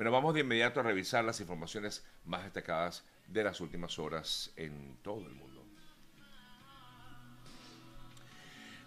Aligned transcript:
Bueno, 0.00 0.12
vamos 0.12 0.32
de 0.32 0.40
inmediato 0.40 0.80
a 0.80 0.82
revisar 0.82 1.22
las 1.26 1.42
informaciones 1.42 2.06
más 2.24 2.44
destacadas 2.44 3.04
de 3.26 3.44
las 3.44 3.60
últimas 3.60 3.98
horas 3.98 4.50
en 4.56 4.96
todo 5.02 5.26
el 5.26 5.34
mundo. 5.34 5.62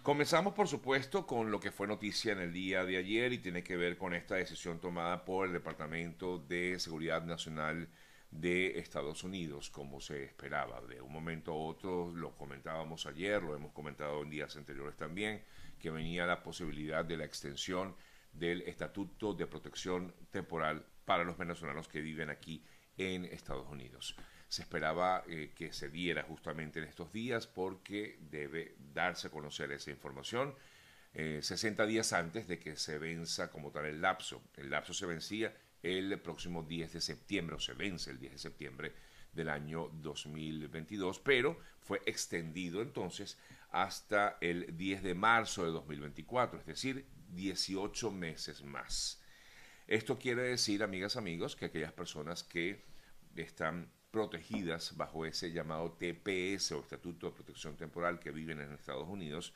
Comenzamos, 0.02 0.54
por 0.54 0.66
supuesto, 0.66 1.24
con 1.24 1.52
lo 1.52 1.60
que 1.60 1.70
fue 1.70 1.86
noticia 1.86 2.32
en 2.32 2.40
el 2.40 2.52
día 2.52 2.84
de 2.84 2.96
ayer 2.96 3.32
y 3.32 3.38
tiene 3.38 3.62
que 3.62 3.76
ver 3.76 3.96
con 3.96 4.12
esta 4.12 4.34
decisión 4.34 4.80
tomada 4.80 5.24
por 5.24 5.46
el 5.46 5.52
Departamento 5.52 6.38
de 6.40 6.80
Seguridad 6.80 7.22
Nacional 7.22 7.88
de 8.32 8.80
Estados 8.80 9.22
Unidos, 9.22 9.70
como 9.70 10.00
se 10.00 10.24
esperaba. 10.24 10.80
De 10.80 11.00
un 11.00 11.12
momento 11.12 11.52
a 11.52 11.54
otro, 11.54 12.10
lo 12.12 12.34
comentábamos 12.34 13.06
ayer, 13.06 13.40
lo 13.40 13.54
hemos 13.54 13.70
comentado 13.70 14.20
en 14.20 14.30
días 14.30 14.56
anteriores 14.56 14.96
también, 14.96 15.44
que 15.78 15.92
venía 15.92 16.26
la 16.26 16.42
posibilidad 16.42 17.04
de 17.04 17.18
la 17.18 17.24
extensión 17.24 17.94
del 18.32 18.62
Estatuto 18.62 19.32
de 19.32 19.46
Protección 19.46 20.12
Temporal 20.32 20.84
para 21.04 21.24
los 21.24 21.38
venezolanos 21.38 21.88
que 21.88 22.00
viven 22.00 22.30
aquí 22.30 22.64
en 22.96 23.24
Estados 23.24 23.68
Unidos 23.68 24.16
se 24.48 24.62
esperaba 24.62 25.24
eh, 25.26 25.52
que 25.54 25.72
se 25.72 25.88
diera 25.88 26.22
justamente 26.22 26.78
en 26.78 26.84
estos 26.84 27.12
días 27.12 27.48
porque 27.48 28.18
debe 28.20 28.76
darse 28.78 29.26
a 29.26 29.30
conocer 29.30 29.72
esa 29.72 29.90
información 29.90 30.54
60 31.14 31.82
eh, 31.82 31.86
días 31.86 32.12
antes 32.12 32.46
de 32.48 32.58
que 32.58 32.76
se 32.76 32.98
venza 32.98 33.50
como 33.50 33.70
tal 33.70 33.86
el 33.86 34.00
lapso. 34.00 34.42
El 34.56 34.70
lapso 34.70 34.94
se 34.94 35.06
vencía 35.06 35.56
el 35.82 36.18
próximo 36.20 36.62
10 36.62 36.92
de 36.92 37.00
septiembre, 37.00 37.56
o 37.56 37.60
se 37.60 37.74
vence 37.74 38.10
el 38.10 38.18
10 38.18 38.32
de 38.32 38.38
septiembre 38.38 38.92
del 39.32 39.48
año 39.48 39.90
2022, 39.94 41.20
pero 41.20 41.58
fue 41.80 42.00
extendido 42.06 42.80
entonces 42.82 43.38
hasta 43.70 44.38
el 44.40 44.76
10 44.76 45.02
de 45.02 45.14
marzo 45.14 45.64
de 45.64 45.72
2024, 45.72 46.60
es 46.60 46.66
decir, 46.66 47.06
18 47.30 48.10
meses 48.10 48.62
más. 48.62 49.20
Esto 49.86 50.18
quiere 50.18 50.42
decir, 50.42 50.82
amigas, 50.82 51.16
amigos, 51.16 51.56
que 51.56 51.66
aquellas 51.66 51.92
personas 51.92 52.42
que 52.42 52.82
están 53.36 53.92
protegidas 54.10 54.96
bajo 54.96 55.26
ese 55.26 55.52
llamado 55.52 55.92
TPS 55.92 56.72
o 56.72 56.80
Estatuto 56.80 57.26
de 57.26 57.32
Protección 57.34 57.76
Temporal 57.76 58.18
que 58.18 58.30
viven 58.30 58.60
en 58.60 58.72
Estados 58.72 59.08
Unidos, 59.08 59.52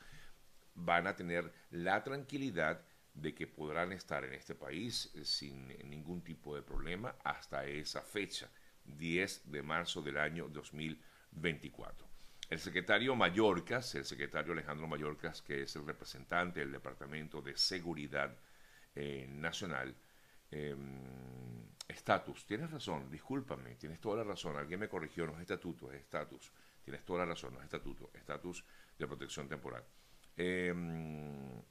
van 0.74 1.06
a 1.06 1.16
tener 1.16 1.52
la 1.70 2.04
tranquilidad 2.04 2.82
de 3.14 3.34
que 3.34 3.46
podrán 3.46 3.92
estar 3.92 4.24
en 4.24 4.34
este 4.34 4.54
país 4.54 5.10
sin 5.22 5.68
ningún 5.88 6.22
tipo 6.22 6.54
de 6.54 6.62
problema 6.62 7.16
hasta 7.24 7.64
esa 7.64 8.02
fecha, 8.02 8.50
10 8.84 9.50
de 9.50 9.62
marzo 9.62 10.02
del 10.02 10.18
año 10.18 10.48
2024. 10.48 12.06
El 12.50 12.58
secretario 12.58 13.14
Mallorcas, 13.14 13.94
el 13.94 14.04
secretario 14.04 14.52
Alejandro 14.52 14.86
Mallorcas, 14.86 15.40
que 15.40 15.62
es 15.62 15.76
el 15.76 15.86
representante 15.86 16.60
del 16.60 16.72
Departamento 16.72 17.40
de 17.40 17.56
Seguridad 17.56 18.36
eh, 18.94 19.26
Nacional, 19.28 19.94
Em, 20.50 21.68
estatus. 21.86 22.46
tienes 22.46 22.70
razón, 22.70 23.10
discúlpame, 23.10 23.74
tienes 23.76 24.00
toda 24.00 24.18
la 24.18 24.24
razón. 24.24 24.56
Alguien 24.56 24.80
me 24.80 24.88
corrigió, 24.88 25.26
no 25.26 25.34
es 25.34 25.40
estatuto, 25.40 25.90
es 25.92 26.00
estatus. 26.00 26.52
Tienes 26.82 27.04
toda 27.04 27.20
la 27.20 27.26
razón, 27.26 27.52
no 27.54 27.60
es 27.60 27.64
estatuto, 27.64 28.10
estatus 28.14 28.64
de 28.98 29.06
protección 29.06 29.48
temporal. 29.48 29.84
Em, 30.36 31.62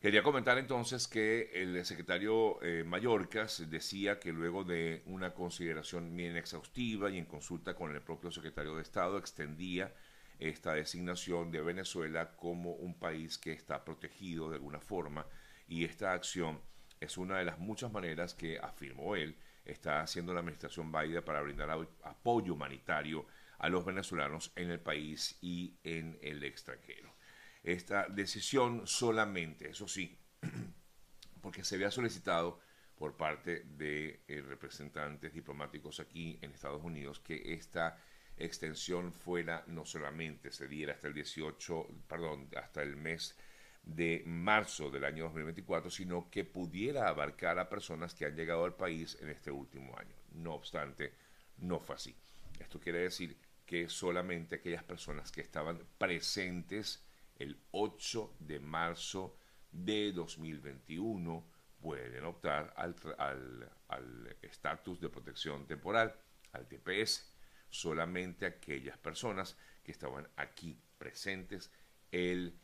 quería 0.00 0.22
comentar 0.22 0.58
entonces 0.58 1.06
que 1.08 1.50
el 1.54 1.84
secretario 1.86 2.60
eh, 2.62 2.84
Mallorcas 2.84 3.70
decía 3.70 4.18
que 4.18 4.32
luego 4.32 4.64
de 4.64 5.02
una 5.06 5.32
consideración 5.32 6.14
bien 6.16 6.36
exhaustiva 6.36 7.10
y 7.10 7.18
en 7.18 7.26
consulta 7.26 7.74
con 7.74 7.94
el 7.94 8.02
propio 8.02 8.30
secretario 8.30 8.74
de 8.74 8.82
Estado 8.82 9.18
extendía 9.18 9.94
esta 10.38 10.74
designación 10.74 11.50
de 11.50 11.60
Venezuela 11.60 12.34
como 12.36 12.72
un 12.72 12.98
país 12.98 13.38
que 13.38 13.52
está 13.52 13.84
protegido 13.84 14.48
de 14.48 14.56
alguna 14.56 14.80
forma 14.80 15.26
y 15.68 15.84
esta 15.84 16.12
acción 16.12 16.60
es 17.00 17.16
una 17.16 17.38
de 17.38 17.44
las 17.46 17.58
muchas 17.58 17.90
maneras 17.90 18.34
que, 18.34 18.58
afirmó 18.58 19.16
él, 19.16 19.36
está 19.64 20.02
haciendo 20.02 20.34
la 20.34 20.40
administración 20.40 20.92
Biden 20.92 21.24
para 21.24 21.40
brindar 21.40 21.70
apoyo 22.02 22.54
humanitario 22.54 23.26
a 23.58 23.68
los 23.68 23.84
venezolanos 23.84 24.52
en 24.54 24.70
el 24.70 24.80
país 24.80 25.38
y 25.40 25.78
en 25.82 26.18
el 26.22 26.44
extranjero. 26.44 27.14
Esta 27.62 28.06
decisión 28.08 28.86
solamente, 28.86 29.70
eso 29.70 29.88
sí, 29.88 30.18
porque 31.40 31.64
se 31.64 31.76
había 31.76 31.90
solicitado 31.90 32.60
por 32.96 33.16
parte 33.16 33.64
de 33.64 34.22
eh, 34.28 34.42
representantes 34.42 35.32
diplomáticos 35.32 36.00
aquí 36.00 36.38
en 36.42 36.52
Estados 36.52 36.82
Unidos 36.84 37.20
que 37.20 37.54
esta 37.54 37.98
extensión 38.36 39.12
fuera 39.12 39.64
no 39.66 39.86
solamente 39.86 40.52
se 40.52 40.68
diera 40.68 40.94
hasta 40.94 41.08
el 41.08 41.14
18, 41.14 41.86
perdón, 42.06 42.48
hasta 42.56 42.82
el 42.82 42.96
mes 42.96 43.36
de 43.82 44.22
marzo 44.26 44.90
del 44.90 45.04
año 45.04 45.24
2024, 45.24 45.90
sino 45.90 46.30
que 46.30 46.44
pudiera 46.44 47.08
abarcar 47.08 47.58
a 47.58 47.68
personas 47.68 48.14
que 48.14 48.26
han 48.26 48.36
llegado 48.36 48.64
al 48.64 48.74
país 48.74 49.16
en 49.20 49.30
este 49.30 49.50
último 49.50 49.96
año. 49.98 50.14
No 50.32 50.54
obstante, 50.54 51.14
no 51.58 51.80
fue 51.80 51.96
así. 51.96 52.16
Esto 52.58 52.78
quiere 52.78 53.00
decir 53.00 53.36
que 53.64 53.88
solamente 53.88 54.56
aquellas 54.56 54.84
personas 54.84 55.30
que 55.30 55.40
estaban 55.40 55.80
presentes 55.98 57.04
el 57.36 57.58
8 57.70 58.36
de 58.40 58.60
marzo 58.60 59.36
de 59.72 60.12
2021 60.12 61.46
pueden 61.80 62.24
optar 62.24 62.74
al 62.76 64.36
estatus 64.42 65.00
de 65.00 65.08
protección 65.08 65.66
temporal, 65.66 66.14
al 66.52 66.68
TPS. 66.68 67.32
Solamente 67.70 68.46
aquellas 68.46 68.98
personas 68.98 69.56
que 69.82 69.92
estaban 69.92 70.28
aquí 70.36 70.78
presentes 70.98 71.72
el 72.10 72.58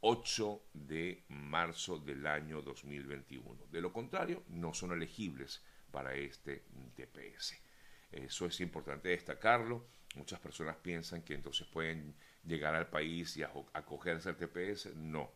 8 0.00 0.62
mm, 0.74 0.86
de 0.86 1.24
marzo 1.28 1.98
del 1.98 2.26
año 2.26 2.62
2021. 2.62 3.66
De 3.70 3.80
lo 3.80 3.92
contrario, 3.92 4.44
no 4.48 4.74
son 4.74 4.92
elegibles 4.92 5.62
para 5.90 6.14
este 6.14 6.64
TPS. 6.94 7.60
Eso 8.10 8.46
es 8.46 8.60
importante 8.60 9.10
destacarlo. 9.10 9.86
Muchas 10.14 10.40
personas 10.40 10.76
piensan 10.76 11.22
que 11.22 11.34
entonces 11.34 11.66
pueden 11.66 12.14
llegar 12.44 12.74
al 12.74 12.88
país 12.88 13.36
y 13.36 13.42
acogerse 13.42 14.30
al 14.30 14.36
TPS. 14.36 14.94
No, 14.96 15.32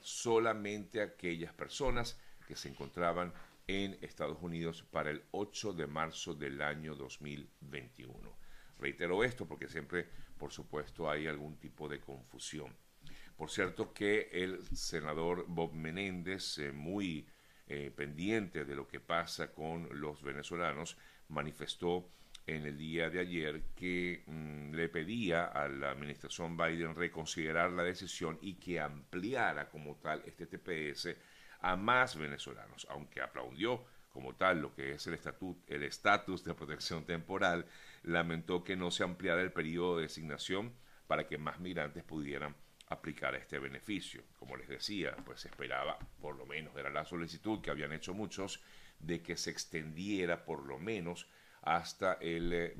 solamente 0.00 1.00
aquellas 1.00 1.52
personas 1.52 2.18
que 2.46 2.56
se 2.56 2.68
encontraban 2.68 3.32
en 3.66 3.98
Estados 4.00 4.38
Unidos 4.40 4.82
para 4.90 5.10
el 5.10 5.22
8 5.30 5.74
de 5.74 5.86
marzo 5.86 6.34
del 6.34 6.62
año 6.62 6.94
2021. 6.94 8.36
Reitero 8.78 9.22
esto 9.22 9.46
porque 9.46 9.68
siempre, 9.68 10.08
por 10.38 10.52
supuesto, 10.52 11.10
hay 11.10 11.26
algún 11.26 11.58
tipo 11.58 11.88
de 11.88 12.00
confusión. 12.00 12.74
Por 13.38 13.50
cierto 13.50 13.92
que 13.94 14.28
el 14.32 14.66
senador 14.76 15.44
Bob 15.46 15.72
Menéndez, 15.72 16.58
eh, 16.58 16.72
muy 16.72 17.24
eh, 17.68 17.92
pendiente 17.94 18.64
de 18.64 18.74
lo 18.74 18.88
que 18.88 18.98
pasa 18.98 19.52
con 19.52 19.88
los 20.00 20.24
venezolanos, 20.24 20.96
manifestó 21.28 22.10
en 22.48 22.66
el 22.66 22.76
día 22.76 23.10
de 23.10 23.20
ayer 23.20 23.62
que 23.76 24.24
mm, 24.26 24.74
le 24.74 24.88
pedía 24.88 25.44
a 25.44 25.68
la 25.68 25.92
administración 25.92 26.56
Biden 26.56 26.96
reconsiderar 26.96 27.70
la 27.70 27.84
decisión 27.84 28.38
y 28.42 28.54
que 28.54 28.80
ampliara 28.80 29.68
como 29.68 29.94
tal 29.98 30.20
este 30.26 30.46
TPS 30.46 31.14
a 31.60 31.76
más 31.76 32.16
venezolanos, 32.16 32.88
aunque 32.90 33.20
aplaudió 33.20 33.84
como 34.10 34.34
tal 34.34 34.62
lo 34.62 34.74
que 34.74 34.94
es 34.94 35.06
el 35.06 35.14
estatus 35.14 35.56
el 35.68 35.84
estatus 35.84 36.42
de 36.42 36.54
protección 36.54 37.04
temporal, 37.04 37.66
lamentó 38.02 38.64
que 38.64 38.74
no 38.74 38.90
se 38.90 39.04
ampliara 39.04 39.42
el 39.42 39.52
periodo 39.52 39.98
de 39.98 40.02
designación 40.02 40.72
para 41.06 41.28
que 41.28 41.38
más 41.38 41.60
migrantes 41.60 42.02
pudieran 42.02 42.56
aplicar 42.90 43.34
este 43.34 43.58
beneficio. 43.58 44.22
Como 44.38 44.56
les 44.56 44.68
decía, 44.68 45.16
pues 45.24 45.40
se 45.40 45.48
esperaba, 45.48 45.98
por 46.20 46.36
lo 46.36 46.46
menos 46.46 46.76
era 46.76 46.90
la 46.90 47.04
solicitud 47.04 47.60
que 47.60 47.70
habían 47.70 47.92
hecho 47.92 48.14
muchos, 48.14 48.62
de 48.98 49.22
que 49.22 49.36
se 49.36 49.50
extendiera 49.50 50.44
por 50.44 50.64
lo 50.64 50.78
menos 50.78 51.28
hasta 51.62 52.14
el 52.14 52.74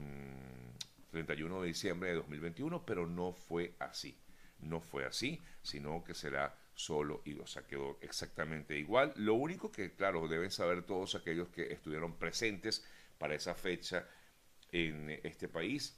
31 1.10 1.56
mm, 1.56 1.60
de 1.60 1.66
diciembre 1.66 2.08
de 2.10 2.16
2021, 2.16 2.84
pero 2.84 3.06
no 3.06 3.32
fue 3.32 3.74
así. 3.78 4.18
No 4.60 4.80
fue 4.80 5.04
así, 5.04 5.40
sino 5.62 6.02
que 6.02 6.14
será 6.14 6.56
solo 6.74 7.22
y 7.24 7.38
o 7.38 7.46
sea, 7.46 7.62
quedó 7.62 7.98
exactamente 8.00 8.78
igual. 8.78 9.12
Lo 9.16 9.34
único 9.34 9.70
que, 9.70 9.94
claro, 9.94 10.26
deben 10.28 10.50
saber 10.50 10.82
todos 10.82 11.14
aquellos 11.14 11.48
que 11.48 11.72
estuvieron 11.72 12.18
presentes 12.18 12.84
para 13.18 13.34
esa 13.34 13.54
fecha 13.54 14.08
en 14.70 15.10
este 15.22 15.48
país 15.48 15.97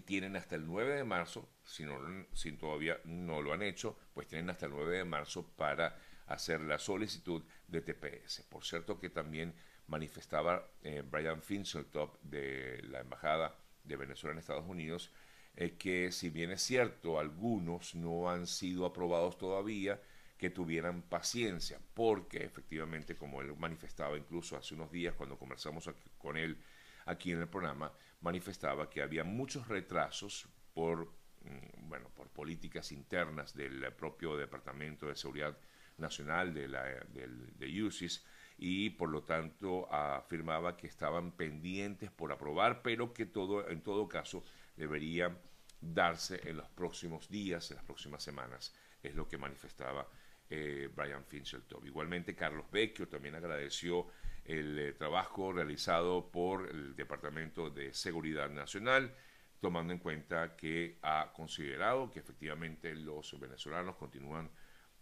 tienen 0.00 0.36
hasta 0.36 0.54
el 0.54 0.66
9 0.66 0.96
de 0.96 1.04
marzo, 1.04 1.48
si, 1.64 1.84
no, 1.84 1.98
si 2.32 2.52
todavía 2.52 3.00
no 3.04 3.42
lo 3.42 3.52
han 3.52 3.62
hecho, 3.62 3.98
pues 4.14 4.28
tienen 4.28 4.50
hasta 4.50 4.66
el 4.66 4.72
9 4.72 4.98
de 4.98 5.04
marzo 5.04 5.46
para 5.56 5.98
hacer 6.26 6.60
la 6.60 6.78
solicitud 6.78 7.42
de 7.66 7.80
TPS. 7.80 8.42
Por 8.48 8.64
cierto 8.64 9.00
que 9.00 9.10
también 9.10 9.54
manifestaba 9.88 10.70
eh, 10.82 11.02
Brian 11.04 11.42
Finseltop 11.42 12.22
de 12.22 12.80
la 12.84 13.00
Embajada 13.00 13.56
de 13.82 13.96
Venezuela 13.96 14.32
en 14.32 14.38
Estados 14.38 14.66
Unidos 14.66 15.10
eh, 15.56 15.76
que 15.76 16.12
si 16.12 16.30
bien 16.30 16.50
es 16.52 16.62
cierto, 16.62 17.18
algunos 17.18 17.94
no 17.94 18.30
han 18.30 18.46
sido 18.46 18.86
aprobados 18.86 19.36
todavía, 19.38 20.00
que 20.38 20.48
tuvieran 20.48 21.02
paciencia, 21.02 21.78
porque 21.92 22.38
efectivamente, 22.44 23.14
como 23.14 23.42
él 23.42 23.54
manifestaba 23.58 24.16
incluso 24.16 24.56
hace 24.56 24.74
unos 24.74 24.90
días 24.90 25.14
cuando 25.14 25.38
conversamos 25.38 25.90
con 26.16 26.38
él 26.38 26.56
aquí 27.04 27.32
en 27.32 27.40
el 27.40 27.48
programa, 27.48 27.92
manifestaba 28.20 28.88
que 28.88 29.02
había 29.02 29.24
muchos 29.24 29.68
retrasos 29.68 30.48
por, 30.74 31.12
mm, 31.42 31.88
bueno, 31.88 32.10
por 32.14 32.28
políticas 32.30 32.92
internas 32.92 33.54
del 33.54 33.92
propio 33.94 34.36
Departamento 34.36 35.06
de 35.06 35.16
Seguridad 35.16 35.56
Nacional 35.98 36.54
de, 36.54 36.68
la, 36.68 36.84
del, 37.12 37.58
de 37.58 37.82
UCIS 37.82 38.24
y 38.56 38.90
por 38.90 39.08
lo 39.08 39.22
tanto 39.22 39.90
afirmaba 39.92 40.76
que 40.76 40.86
estaban 40.86 41.32
pendientes 41.32 42.10
por 42.10 42.30
aprobar, 42.32 42.82
pero 42.82 43.12
que 43.12 43.26
todo, 43.26 43.68
en 43.68 43.82
todo 43.82 44.06
caso 44.08 44.44
debería 44.76 45.34
darse 45.80 46.40
en 46.48 46.58
los 46.58 46.68
próximos 46.68 47.28
días, 47.28 47.70
en 47.70 47.76
las 47.76 47.84
próximas 47.84 48.22
semanas, 48.22 48.74
es 49.02 49.14
lo 49.14 49.26
que 49.26 49.38
manifestaba 49.38 50.06
eh, 50.48 50.90
Brian 50.94 51.24
Finchel-Top. 51.24 51.86
Igualmente, 51.86 52.34
Carlos 52.34 52.70
Vecchio 52.70 53.08
también 53.08 53.34
agradeció 53.34 54.08
el 54.44 54.78
eh, 54.78 54.92
trabajo 54.92 55.52
realizado 55.52 56.30
por 56.30 56.68
el 56.68 56.96
Departamento 56.96 57.70
de 57.70 57.92
Seguridad 57.94 58.50
Nacional, 58.50 59.14
tomando 59.60 59.92
en 59.92 59.98
cuenta 59.98 60.56
que 60.56 60.98
ha 61.02 61.32
considerado 61.32 62.10
que 62.10 62.20
efectivamente 62.20 62.94
los 62.94 63.38
venezolanos 63.38 63.96
continúan 63.96 64.50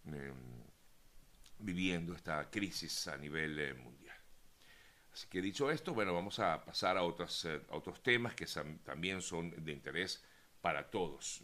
em, 0.06 0.34
viviendo 1.58 2.14
esta 2.14 2.50
crisis 2.50 3.08
a 3.08 3.16
nivel 3.16 3.58
eh, 3.58 3.74
mundial. 3.74 4.16
Así 5.12 5.26
que 5.28 5.40
dicho 5.40 5.70
esto, 5.70 5.94
bueno, 5.94 6.14
vamos 6.14 6.38
a 6.38 6.64
pasar 6.64 6.96
a, 6.96 7.02
otros 7.02 7.46
a 7.46 7.74
otros 7.74 8.02
temas 8.02 8.34
que 8.34 8.46
también 8.84 9.20
son 9.22 9.50
de 9.64 9.72
interés 9.72 10.22
para 10.60 10.90
todos. 10.90 11.42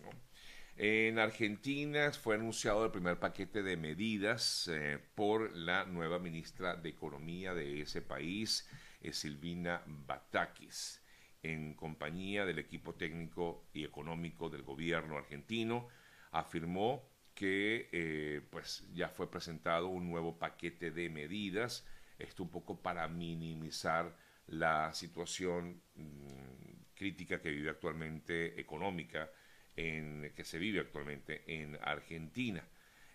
En 0.76 1.20
Argentina 1.20 2.10
fue 2.10 2.34
anunciado 2.34 2.84
el 2.84 2.90
primer 2.90 3.20
paquete 3.20 3.62
de 3.62 3.76
medidas 3.76 4.66
eh, 4.66 4.98
por 5.14 5.54
la 5.54 5.84
nueva 5.84 6.18
ministra 6.18 6.74
de 6.74 6.88
Economía 6.88 7.54
de 7.54 7.82
ese 7.82 8.02
país, 8.02 8.68
eh, 9.00 9.12
Silvina 9.12 9.82
Batakis, 9.86 11.00
en 11.44 11.74
compañía 11.74 12.44
del 12.44 12.58
equipo 12.58 12.94
técnico 12.94 13.68
y 13.72 13.84
económico 13.84 14.50
del 14.50 14.62
gobierno 14.62 15.16
argentino, 15.16 15.86
afirmó 16.32 17.08
que 17.36 17.88
eh, 17.92 18.40
pues 18.50 18.84
ya 18.92 19.08
fue 19.08 19.30
presentado 19.30 19.86
un 19.86 20.10
nuevo 20.10 20.40
paquete 20.40 20.90
de 20.90 21.08
medidas, 21.08 21.86
esto 22.18 22.42
un 22.42 22.50
poco 22.50 22.82
para 22.82 23.06
minimizar 23.06 24.16
la 24.48 24.92
situación 24.92 25.80
mm, 25.94 26.94
crítica 26.96 27.40
que 27.40 27.50
vive 27.50 27.70
actualmente 27.70 28.60
económica 28.60 29.30
en, 29.76 30.32
que 30.34 30.44
se 30.44 30.58
vive 30.58 30.80
actualmente 30.80 31.42
en 31.46 31.78
Argentina 31.82 32.64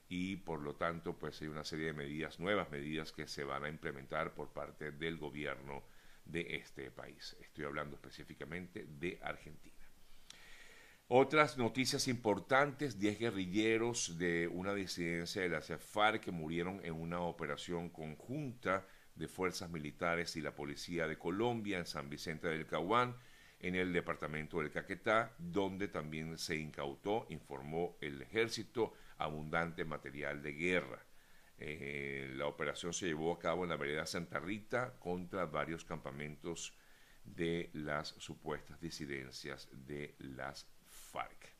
y 0.07 0.37
por 0.37 0.61
lo 0.61 0.75
tanto 0.75 1.17
pues 1.17 1.41
hay 1.41 1.47
una 1.47 1.63
serie 1.63 1.87
de 1.87 1.93
medidas, 1.93 2.39
nuevas 2.39 2.71
medidas 2.71 3.11
que 3.11 3.27
se 3.27 3.43
van 3.43 3.63
a 3.63 3.69
implementar 3.69 4.33
por 4.33 4.51
parte 4.51 4.91
del 4.91 5.17
gobierno 5.17 5.83
de 6.25 6.55
este 6.55 6.91
país. 6.91 7.37
Estoy 7.41 7.65
hablando 7.65 7.95
específicamente 7.95 8.85
de 8.87 9.19
Argentina. 9.21 9.75
Otras 11.11 11.57
noticias 11.57 12.07
importantes, 12.07 12.99
10 12.99 13.17
guerrilleros 13.17 14.19
de 14.19 14.47
una 14.47 14.75
disidencia 14.75 15.41
de 15.41 15.49
la 15.49 15.61
FARC 15.61 16.21
que 16.21 16.31
murieron 16.31 16.81
en 16.85 16.93
una 16.93 17.21
operación 17.21 17.89
conjunta 17.89 18.85
de 19.15 19.27
fuerzas 19.27 19.71
militares 19.71 20.35
y 20.35 20.41
la 20.41 20.53
policía 20.53 21.07
de 21.07 21.17
Colombia 21.17 21.79
en 21.79 21.87
San 21.87 22.09
Vicente 22.09 22.47
del 22.47 22.67
Caguán 22.67 23.15
en 23.59 23.75
el 23.75 23.91
departamento 23.91 24.59
del 24.59 24.71
Caquetá, 24.71 25.33
donde 25.37 25.87
también 25.89 26.37
se 26.37 26.55
incautó, 26.55 27.25
informó 27.29 27.97
el 28.01 28.21
ejército, 28.21 28.93
abundante 29.17 29.83
material 29.83 30.41
de 30.41 30.53
guerra. 30.53 31.05
Eh, 31.57 32.31
la 32.35 32.47
operación 32.47 32.93
se 32.93 33.07
llevó 33.07 33.33
a 33.33 33.39
cabo 33.39 33.63
en 33.63 33.69
la 33.69 33.75
vereda 33.75 34.05
Santa 34.05 34.39
Rita 34.39 34.97
contra 34.97 35.45
varios 35.45 35.83
campamentos 35.83 36.73
de 37.25 37.69
las 37.73 38.09
supuestas 38.17 38.79
disidencias 38.79 39.67
de 39.71 40.15
las 40.19 40.65
FARC. 40.87 41.53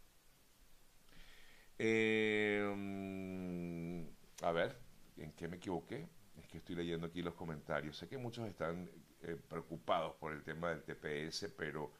Mm, 2.75 4.03
a 4.41 4.51
ver, 4.51 4.77
¿en 5.17 5.31
qué 5.33 5.47
me 5.47 5.57
equivoqué? 5.57 6.07
Es 6.37 6.47
que 6.47 6.59
estoy 6.59 6.75
leyendo 6.75 7.07
aquí 7.07 7.21
los 7.21 7.33
comentarios. 7.33 7.97
Sé 7.97 8.07
que 8.07 8.17
muchos 8.17 8.47
están 8.47 8.89
eh, 9.21 9.35
preocupados 9.49 10.15
por 10.15 10.31
el 10.31 10.43
tema 10.43 10.69
del 10.69 10.83
TPS, 10.83 11.49
pero 11.57 11.91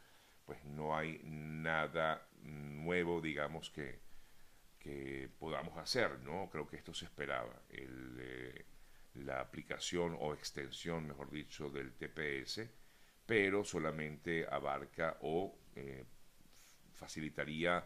pues 0.46 0.64
no 0.64 0.96
hay 0.96 1.20
nada 1.24 2.28
nuevo, 2.44 3.20
digamos, 3.20 3.70
que, 3.70 4.00
que 4.80 5.30
podamos 5.38 5.78
hacer, 5.78 6.20
¿no? 6.20 6.50
Creo 6.50 6.66
que 6.66 6.78
esto 6.78 6.94
se 6.94 7.06
esperaba. 7.06 7.62
Eh, 7.70 8.66
la 9.16 9.42
aplicación 9.42 10.16
o 10.20 10.34
extensión, 10.34 11.08
mejor 11.08 11.30
dicho, 11.30 11.70
del 11.70 11.94
TPS, 11.94 12.62
pero 13.26 13.66
solamente 13.66 14.48
abarca 14.50 15.18
o 15.22 15.60
eh, 15.76 16.06
facilitaría 16.94 17.86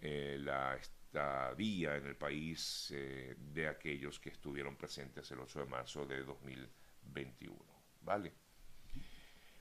la 0.00 0.76
estadía 0.76 1.96
en 1.96 2.04
el 2.04 2.16
país 2.16 2.92
de 3.38 3.68
aquellos 3.68 4.20
que 4.20 4.28
estuvieron 4.28 4.76
presentes 4.76 5.30
el 5.30 5.40
8 5.40 5.60
de 5.60 5.66
marzo 5.66 6.04
de 6.04 6.22
2021. 6.22 7.64
¿Vale? 8.02 8.43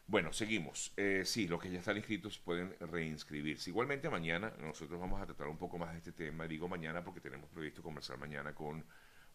Bueno, 0.05 0.33
seguimos. 0.33 0.93
Eh, 0.97 1.23
sí, 1.25 1.47
los 1.47 1.61
que 1.61 1.71
ya 1.71 1.79
están 1.79 1.97
inscritos 1.97 2.37
pueden 2.37 2.75
reinscribirse. 2.79 3.69
Igualmente 3.69 4.09
mañana 4.09 4.53
nosotros 4.59 4.99
vamos 4.99 5.21
a 5.21 5.25
tratar 5.25 5.47
un 5.47 5.57
poco 5.57 5.77
más 5.77 5.91
de 5.93 5.99
este 5.99 6.11
tema. 6.11 6.47
Digo 6.47 6.67
mañana 6.67 7.03
porque 7.03 7.21
tenemos 7.21 7.49
previsto 7.49 7.81
conversar 7.81 8.17
mañana 8.17 8.53
con 8.53 8.85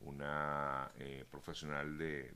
una 0.00 0.92
eh, 0.96 1.24
profesional 1.30 1.96
de, 1.98 2.32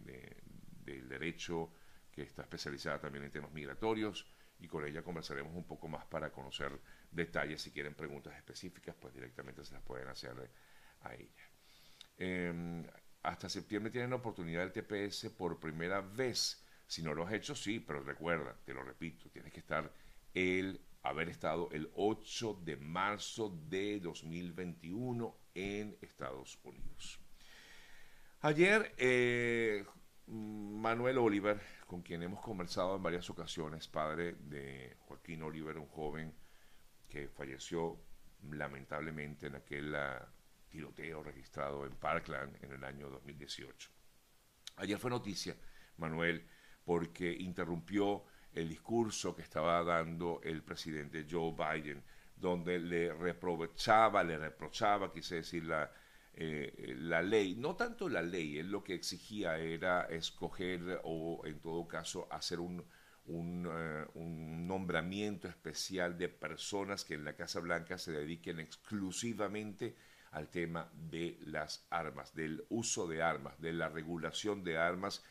del 0.84 1.08
derecho 1.08 1.72
que 2.10 2.22
está 2.22 2.42
especializada 2.42 3.00
también 3.00 3.24
en 3.24 3.30
temas 3.30 3.52
migratorios 3.52 4.26
y 4.58 4.66
con 4.66 4.84
ella 4.86 5.02
conversaremos 5.02 5.54
un 5.54 5.66
poco 5.66 5.88
más 5.88 6.04
para 6.06 6.32
conocer 6.32 6.80
detalles. 7.10 7.62
Si 7.62 7.70
quieren 7.70 7.94
preguntas 7.94 8.34
específicas, 8.36 8.94
pues 8.98 9.14
directamente 9.14 9.64
se 9.64 9.74
las 9.74 9.82
pueden 9.82 10.08
hacer 10.08 10.50
a 11.02 11.14
ella. 11.14 11.50
Em, 12.16 12.84
hasta 13.22 13.48
septiembre 13.48 13.90
tienen 13.90 14.10
la 14.10 14.16
oportunidad 14.16 14.60
del 14.60 14.72
TPS 14.72 15.30
por 15.30 15.60
primera 15.60 16.00
vez 16.00 16.61
si 16.92 17.02
no 17.02 17.14
lo 17.14 17.24
has 17.24 17.32
hecho, 17.32 17.54
sí, 17.54 17.80
pero 17.80 18.02
recuerda, 18.02 18.54
te 18.66 18.74
lo 18.74 18.84
repito, 18.84 19.30
tienes 19.30 19.50
que 19.50 19.60
estar 19.60 19.90
el 20.34 20.78
haber 21.02 21.30
estado 21.30 21.70
el 21.72 21.90
8 21.94 22.60
de 22.62 22.76
marzo 22.76 23.58
de 23.66 23.98
2021 23.98 25.34
en 25.54 25.96
Estados 26.02 26.58
Unidos. 26.62 27.18
Ayer, 28.42 28.94
eh, 28.98 29.86
Manuel 30.26 31.16
Oliver, 31.16 31.62
con 31.86 32.02
quien 32.02 32.24
hemos 32.24 32.42
conversado 32.42 32.96
en 32.96 33.02
varias 33.02 33.30
ocasiones, 33.30 33.88
padre 33.88 34.34
de 34.34 34.94
Joaquín 35.06 35.42
Oliver, 35.44 35.78
un 35.78 35.88
joven 35.88 36.34
que 37.08 37.26
falleció 37.30 38.04
lamentablemente 38.50 39.46
en 39.46 39.54
aquel 39.54 39.94
ah, 39.94 40.30
tiroteo 40.68 41.22
registrado 41.22 41.86
en 41.86 41.96
Parkland 41.96 42.62
en 42.62 42.70
el 42.70 42.84
año 42.84 43.08
2018. 43.08 43.90
Ayer 44.76 44.98
fue 44.98 45.10
noticia, 45.10 45.56
Manuel, 45.96 46.46
porque 46.84 47.32
interrumpió 47.32 48.24
el 48.52 48.68
discurso 48.68 49.34
que 49.34 49.42
estaba 49.42 49.82
dando 49.82 50.40
el 50.42 50.62
presidente 50.62 51.26
Joe 51.30 51.52
Biden, 51.52 52.02
donde 52.36 52.78
le 52.78 53.12
reprochaba, 53.14 54.22
le 54.22 54.36
reprochaba, 54.36 55.12
quise 55.12 55.36
decir, 55.36 55.64
la, 55.64 55.90
eh, 56.34 56.94
la 56.98 57.22
ley, 57.22 57.54
no 57.56 57.76
tanto 57.76 58.08
la 58.08 58.22
ley, 58.22 58.58
él 58.58 58.70
lo 58.70 58.82
que 58.82 58.94
exigía 58.94 59.58
era 59.58 60.02
escoger 60.06 61.00
o 61.04 61.42
en 61.44 61.60
todo 61.60 61.86
caso 61.86 62.26
hacer 62.30 62.58
un, 62.60 62.84
eh, 63.26 64.06
un, 64.14 64.66
nombramiento 64.66 65.46
especial 65.46 66.16
de 66.18 66.28
personas 66.28 67.04
que 67.04 67.14
en 67.14 67.24
la 67.24 67.36
Casa 67.36 67.60
Blanca 67.60 67.98
se 67.98 68.10
dediquen 68.12 68.58
exclusivamente 68.58 69.94
al 70.32 70.48
tema 70.48 70.90
de 70.94 71.38
las 71.44 71.86
armas, 71.90 72.34
del 72.34 72.64
uso 72.70 73.06
de 73.06 73.22
armas, 73.22 73.60
de 73.60 73.74
la 73.74 73.88
regulación 73.88 74.64
de 74.64 74.78
armas 74.78 75.22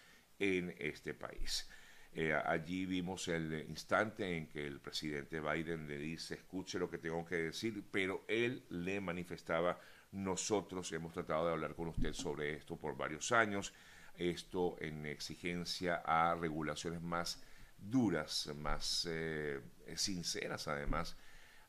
en 0.42 0.76
este 0.80 1.14
país. 1.14 1.70
Eh, 2.14 2.34
allí 2.34 2.86
vimos 2.86 3.28
el 3.30 3.66
instante 3.70 4.36
en 4.36 4.48
que 4.48 4.66
el 4.68 4.82
presidente 4.82 5.40
Biden 5.40 5.88
le 5.88 5.98
dice, 5.98 6.34
escuche 6.34 6.78
lo 6.80 6.90
que 6.90 6.98
tengo 6.98 7.24
que 7.26 7.36
decir, 7.36 7.84
pero 7.90 8.26
él 8.28 8.66
le 8.70 9.00
manifestaba, 9.00 9.80
nosotros 10.12 10.92
hemos 10.92 11.14
tratado 11.14 11.46
de 11.46 11.54
hablar 11.54 11.74
con 11.76 11.88
usted 11.88 12.12
sobre 12.14 12.56
esto 12.56 12.76
por 12.76 12.98
varios 12.98 13.32
años, 13.32 13.72
esto 14.18 14.76
en 14.82 15.06
exigencia 15.06 16.02
a 16.04 16.36
regulaciones 16.36 17.02
más 17.02 17.42
duras, 17.78 18.50
más 18.58 19.08
eh, 19.10 19.62
sinceras 19.96 20.68
además, 20.68 21.16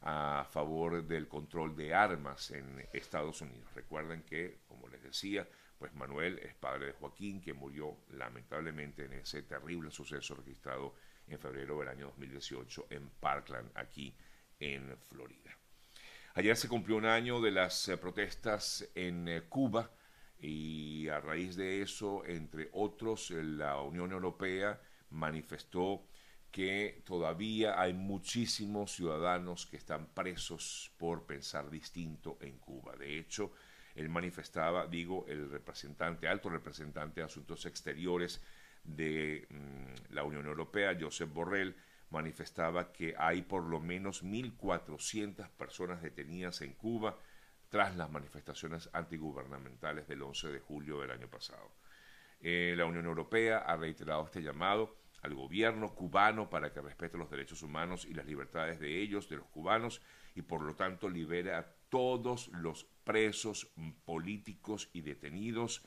a 0.00 0.44
favor 0.50 1.06
del 1.06 1.28
control 1.28 1.76
de 1.76 1.94
armas 1.94 2.50
en 2.50 2.84
Estados 2.92 3.42
Unidos. 3.42 3.72
Recuerden 3.74 4.22
que, 4.22 4.62
como 4.66 4.88
les 4.88 5.02
decía, 5.02 5.46
pues 5.82 5.94
Manuel 5.94 6.38
es 6.38 6.54
padre 6.54 6.86
de 6.86 6.92
Joaquín, 6.92 7.40
que 7.40 7.52
murió 7.52 7.96
lamentablemente 8.10 9.06
en 9.06 9.14
ese 9.14 9.42
terrible 9.42 9.90
suceso 9.90 10.36
registrado 10.36 10.94
en 11.26 11.40
febrero 11.40 11.80
del 11.80 11.88
año 11.88 12.06
2018 12.06 12.86
en 12.90 13.10
Parkland, 13.18 13.68
aquí 13.74 14.14
en 14.60 14.96
Florida. 14.96 15.58
Ayer 16.34 16.56
se 16.56 16.68
cumplió 16.68 16.98
un 16.98 17.06
año 17.06 17.40
de 17.40 17.50
las 17.50 17.88
eh, 17.88 17.96
protestas 17.96 18.88
en 18.94 19.26
eh, 19.26 19.42
Cuba 19.48 19.90
y 20.38 21.08
a 21.08 21.18
raíz 21.18 21.56
de 21.56 21.82
eso, 21.82 22.24
entre 22.26 22.68
otros, 22.74 23.32
eh, 23.32 23.42
la 23.42 23.80
Unión 23.80 24.12
Europea 24.12 24.80
manifestó 25.10 26.06
que 26.52 27.02
todavía 27.04 27.80
hay 27.80 27.92
muchísimos 27.92 28.92
ciudadanos 28.92 29.66
que 29.66 29.78
están 29.78 30.14
presos 30.14 30.92
por 30.96 31.26
pensar 31.26 31.70
distinto 31.70 32.38
en 32.40 32.58
Cuba. 32.58 32.94
De 32.94 33.18
hecho, 33.18 33.50
él 33.94 34.08
manifestaba, 34.08 34.86
digo, 34.86 35.24
el 35.28 35.50
representante, 35.50 36.28
alto 36.28 36.48
representante 36.48 37.20
de 37.20 37.26
Asuntos 37.26 37.66
Exteriores 37.66 38.42
de 38.84 39.46
mm, 39.50 40.14
la 40.14 40.24
Unión 40.24 40.46
Europea, 40.46 40.96
Josep 40.98 41.32
Borrell, 41.32 41.76
manifestaba 42.10 42.92
que 42.92 43.14
hay 43.18 43.42
por 43.42 43.64
lo 43.64 43.80
menos 43.80 44.22
1.400 44.22 45.48
personas 45.50 46.02
detenidas 46.02 46.60
en 46.60 46.74
Cuba 46.74 47.16
tras 47.68 47.96
las 47.96 48.10
manifestaciones 48.10 48.90
antigubernamentales 48.92 50.06
del 50.06 50.22
11 50.22 50.48
de 50.48 50.60
julio 50.60 51.00
del 51.00 51.10
año 51.10 51.28
pasado. 51.28 51.70
Eh, 52.40 52.74
la 52.76 52.84
Unión 52.84 53.06
Europea 53.06 53.58
ha 53.58 53.76
reiterado 53.76 54.24
este 54.24 54.42
llamado 54.42 54.96
al 55.22 55.34
gobierno 55.34 55.94
cubano 55.94 56.50
para 56.50 56.72
que 56.72 56.80
respete 56.80 57.16
los 57.16 57.30
derechos 57.30 57.62
humanos 57.62 58.04
y 58.04 58.12
las 58.12 58.26
libertades 58.26 58.80
de 58.80 59.00
ellos, 59.00 59.28
de 59.28 59.36
los 59.36 59.46
cubanos, 59.46 60.02
y 60.34 60.42
por 60.42 60.60
lo 60.60 60.74
tanto 60.74 61.08
libere 61.08 61.54
a 61.54 61.72
todos 61.92 62.48
los 62.54 62.84
presos 63.04 63.70
políticos 64.06 64.88
y 64.94 65.02
detenidos 65.02 65.84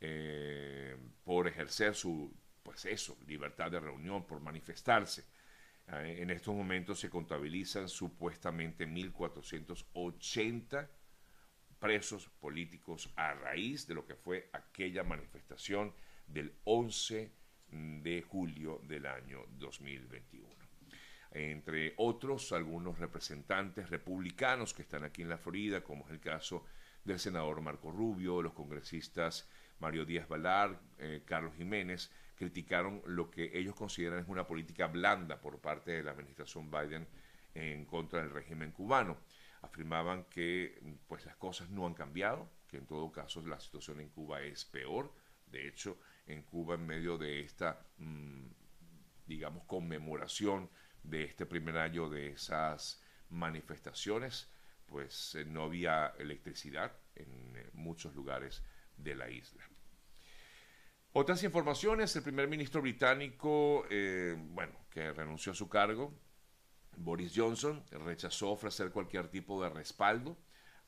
eh, 0.00 0.96
por 1.24 1.48
ejercer 1.48 1.96
su, 1.96 2.32
pues 2.62 2.84
eso, 2.84 3.18
libertad 3.26 3.72
de 3.72 3.80
reunión, 3.80 4.28
por 4.28 4.40
manifestarse. 4.40 5.24
Eh, 5.88 6.18
en 6.20 6.30
estos 6.30 6.54
momentos 6.54 7.00
se 7.00 7.10
contabilizan 7.10 7.88
supuestamente 7.88 8.86
1.480 8.86 10.88
presos 11.80 12.28
políticos 12.38 13.10
a 13.16 13.34
raíz 13.34 13.88
de 13.88 13.94
lo 13.94 14.06
que 14.06 14.14
fue 14.14 14.50
aquella 14.52 15.02
manifestación 15.02 15.92
del 16.28 16.54
11 16.62 17.32
de 17.72 18.22
julio 18.22 18.80
del 18.84 19.04
año 19.04 19.46
2021. 19.58 20.59
Entre 21.32 21.94
otros, 21.96 22.52
algunos 22.52 22.98
representantes 22.98 23.88
republicanos 23.88 24.74
que 24.74 24.82
están 24.82 25.04
aquí 25.04 25.22
en 25.22 25.28
la 25.28 25.38
Florida, 25.38 25.82
como 25.82 26.04
es 26.06 26.10
el 26.10 26.20
caso 26.20 26.64
del 27.04 27.18
senador 27.18 27.60
Marco 27.60 27.90
Rubio, 27.90 28.42
los 28.42 28.52
congresistas 28.52 29.48
Mario 29.78 30.04
Díaz 30.04 30.28
Balar, 30.28 30.80
eh, 30.98 31.22
Carlos 31.24 31.54
Jiménez, 31.56 32.10
criticaron 32.36 33.02
lo 33.06 33.30
que 33.30 33.50
ellos 33.58 33.74
consideran 33.74 34.20
es 34.20 34.28
una 34.28 34.46
política 34.46 34.86
blanda 34.86 35.40
por 35.40 35.60
parte 35.60 35.92
de 35.92 36.02
la 36.02 36.12
administración 36.12 36.70
Biden 36.70 37.06
en 37.54 37.84
contra 37.84 38.20
del 38.20 38.30
régimen 38.30 38.72
cubano. 38.72 39.18
Afirmaban 39.62 40.24
que 40.24 40.80
pues, 41.06 41.26
las 41.26 41.36
cosas 41.36 41.70
no 41.70 41.86
han 41.86 41.94
cambiado, 41.94 42.48
que 42.66 42.78
en 42.78 42.86
todo 42.86 43.10
caso 43.12 43.42
la 43.42 43.60
situación 43.60 44.00
en 44.00 44.08
Cuba 44.08 44.42
es 44.42 44.64
peor. 44.64 45.12
De 45.46 45.68
hecho, 45.68 45.98
en 46.26 46.42
Cuba, 46.42 46.76
en 46.76 46.86
medio 46.86 47.18
de 47.18 47.40
esta, 47.40 47.84
mm, 47.98 48.46
digamos, 49.26 49.64
conmemoración 49.64 50.70
de 51.02 51.24
este 51.24 51.46
primer 51.46 51.76
año 51.78 52.08
de 52.08 52.28
esas 52.28 53.02
manifestaciones, 53.30 54.48
pues 54.86 55.34
eh, 55.34 55.44
no 55.44 55.64
había 55.64 56.14
electricidad 56.18 56.92
en 57.14 57.56
eh, 57.56 57.70
muchos 57.72 58.14
lugares 58.14 58.62
de 58.96 59.14
la 59.14 59.30
isla. 59.30 59.62
Otras 61.12 61.42
informaciones, 61.42 62.14
el 62.14 62.22
primer 62.22 62.48
ministro 62.48 62.82
británico, 62.82 63.84
eh, 63.90 64.36
bueno, 64.38 64.72
que 64.90 65.12
renunció 65.12 65.52
a 65.52 65.56
su 65.56 65.68
cargo, 65.68 66.14
Boris 66.96 67.32
Johnson, 67.34 67.84
rechazó 67.90 68.50
ofrecer 68.50 68.90
cualquier 68.90 69.28
tipo 69.28 69.62
de 69.62 69.70
respaldo 69.70 70.36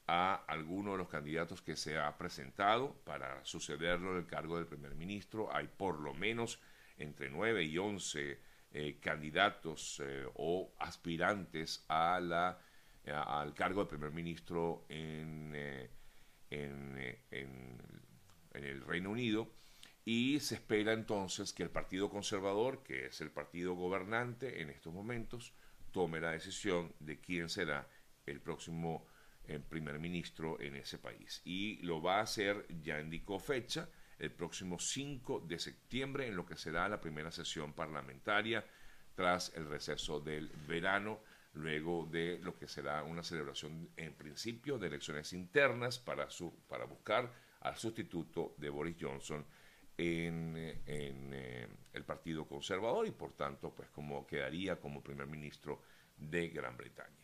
a 0.07 0.35
alguno 0.47 0.92
de 0.92 0.99
los 0.99 1.09
candidatos 1.09 1.62
que 1.62 1.76
se 1.76 1.99
ha 1.99 2.16
presentado 2.19 2.95
para 3.04 3.45
sucederlo 3.45 4.12
en 4.12 4.19
el 4.19 4.26
cargo 4.26 4.57
del 4.57 4.66
primer 4.66 4.95
ministro. 4.95 5.54
Hay 5.54 5.69
por 5.69 5.99
lo 6.00 6.12
menos 6.14 6.61
entre 6.99 7.31
9 7.31 7.64
y 7.64 7.78
11 7.78 8.38
eh, 8.73 8.99
candidatos 9.00 10.00
eh, 10.05 10.26
o 10.35 10.75
aspirantes 10.79 11.85
a 11.88 12.21
la, 12.21 12.59
al 13.07 13.55
cargo 13.55 13.81
del 13.81 13.88
primer 13.88 14.12
ministro 14.12 14.87
en, 14.88 15.55
en, 16.50 16.99
en 17.31 18.64
el 18.64 18.83
Reino 18.83 19.11
Unido 19.11 19.50
y 20.05 20.41
se 20.41 20.57
espera 20.57 20.93
entonces 20.93 21.52
que 21.52 21.62
el 21.62 21.71
Partido 21.71 22.11
Conservador, 22.11 22.83
que 22.83 23.07
es 23.07 23.21
el 23.21 23.31
partido 23.31 23.75
gobernante 23.75 24.61
en 24.61 24.71
estos 24.71 24.93
momentos, 24.93 25.52
tome 25.93 26.21
la 26.21 26.33
decisión 26.33 26.93
de 26.99 27.21
quién 27.21 27.49
será 27.49 27.88
el 28.26 28.41
próximo 28.41 29.07
eh, 29.45 29.61
primer 29.61 29.99
ministro 30.00 30.61
en 30.61 30.76
ese 30.76 30.99
país. 30.99 31.41
Y 31.45 31.76
lo 31.83 32.02
va 32.02 32.19
a 32.19 32.23
hacer, 32.23 32.67
ya 32.83 33.00
indicó 33.00 33.38
fecha, 33.38 33.88
el 34.23 34.31
próximo 34.31 34.79
5 34.79 35.41
de 35.41 35.59
septiembre, 35.59 36.29
en 36.29 36.37
lo 36.37 36.47
que 36.47 36.57
será 36.57 36.88
la 36.88 37.00
primera 37.00 37.33
sesión 37.33 37.73
parlamentaria 37.73 38.64
tras 39.17 39.52
el 39.57 39.67
receso 39.67 40.21
del 40.21 40.49
verano, 40.69 41.21
luego 41.55 42.07
de 42.07 42.38
lo 42.38 42.57
que 42.57 42.69
será 42.69 43.02
una 43.02 43.25
celebración 43.25 43.91
en 43.97 44.14
principio 44.14 44.79
de 44.79 44.87
elecciones 44.87 45.33
internas 45.33 45.99
para, 45.99 46.31
su, 46.31 46.55
para 46.69 46.85
buscar 46.85 47.31
al 47.61 47.76
sustituto 47.76 48.55
de 48.59 48.71
Boris 48.71 48.97
Johnson 48.99 49.45
en, 49.99 50.55
eh, 50.57 51.69
el 51.93 52.05
Partido 52.05 52.47
Conservador 52.47 53.07
y 53.07 53.11
por 53.11 53.33
tanto 53.33 53.75
pues 53.75 53.88
como 53.91 54.25
quedaría 54.25 54.81
como 54.81 55.02
primer 55.02 55.26
ministro 55.26 55.83
de 56.17 56.49
Gran 56.49 56.76
Bretaña. 56.76 57.22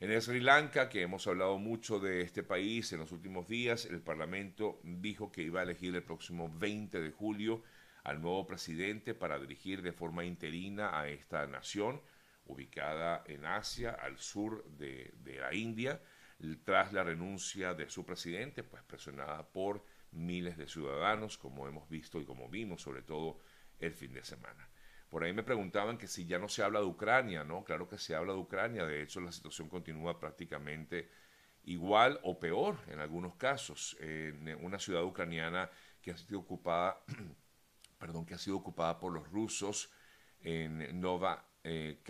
En 0.00 0.18
Sri 0.22 0.40
Lanka, 0.40 0.88
que 0.88 1.02
hemos 1.02 1.26
hablado 1.26 1.58
mucho 1.58 2.00
de 2.00 2.22
este 2.22 2.42
país 2.42 2.90
en 2.94 3.00
los 3.00 3.12
últimos 3.12 3.46
días, 3.46 3.84
el 3.84 4.00
Parlamento 4.00 4.80
dijo 4.82 5.30
que 5.30 5.42
iba 5.42 5.60
a 5.60 5.64
elegir 5.64 5.94
el 5.94 6.02
próximo 6.02 6.50
20 6.58 7.02
de 7.02 7.10
julio 7.10 7.62
al 8.02 8.22
nuevo 8.22 8.46
presidente 8.46 9.12
para 9.12 9.38
dirigir 9.38 9.82
de 9.82 9.92
forma 9.92 10.24
interina 10.24 10.98
a 10.98 11.06
esta 11.10 11.46
nación, 11.46 12.00
ubicada 12.46 13.24
en 13.26 13.44
Asia, 13.44 13.90
al 13.90 14.16
sur 14.16 14.64
de 14.70 15.12
la 15.38 15.52
India, 15.52 16.00
tras 16.64 16.94
la 16.94 17.04
renuncia 17.04 17.74
de 17.74 17.90
su 17.90 18.06
presidente, 18.06 18.62
pues 18.62 18.82
presionada 18.84 19.46
por 19.52 19.84
miles 20.12 20.56
de 20.56 20.66
ciudadanos, 20.66 21.36
como 21.36 21.68
hemos 21.68 21.90
visto 21.90 22.22
y 22.22 22.24
como 22.24 22.48
vimos 22.48 22.80
sobre 22.80 23.02
todo 23.02 23.38
el 23.78 23.92
fin 23.92 24.14
de 24.14 24.24
semana. 24.24 24.66
Por 25.10 25.24
ahí 25.24 25.32
me 25.32 25.42
preguntaban 25.42 25.98
que 25.98 26.06
si 26.06 26.24
ya 26.24 26.38
no 26.38 26.48
se 26.48 26.62
habla 26.62 26.80
de 26.80 26.86
Ucrania, 26.86 27.44
¿no? 27.44 27.64
Claro 27.64 27.88
que 27.88 27.98
se 27.98 28.14
habla 28.14 28.32
de 28.32 28.38
Ucrania, 28.38 28.86
de 28.86 29.02
hecho 29.02 29.20
la 29.20 29.32
situación 29.32 29.68
continúa 29.68 30.18
prácticamente 30.18 31.10
igual 31.64 32.20
o 32.22 32.38
peor 32.38 32.76
en 32.86 33.00
algunos 33.00 33.34
casos. 33.34 33.96
En 34.00 34.64
una 34.64 34.78
ciudad 34.78 35.04
ucraniana 35.04 35.68
que 36.00 36.12
ha 36.12 36.16
sido 36.16 36.40
ocupada, 36.40 37.02
perdón, 37.98 38.24
que 38.24 38.34
ha 38.34 38.38
sido 38.38 38.56
ocupada 38.56 38.98
por 38.98 39.12
los 39.12 39.28
rusos 39.30 39.90
en 40.42 41.00
Nova 41.00 41.44
eh, 41.64 42.00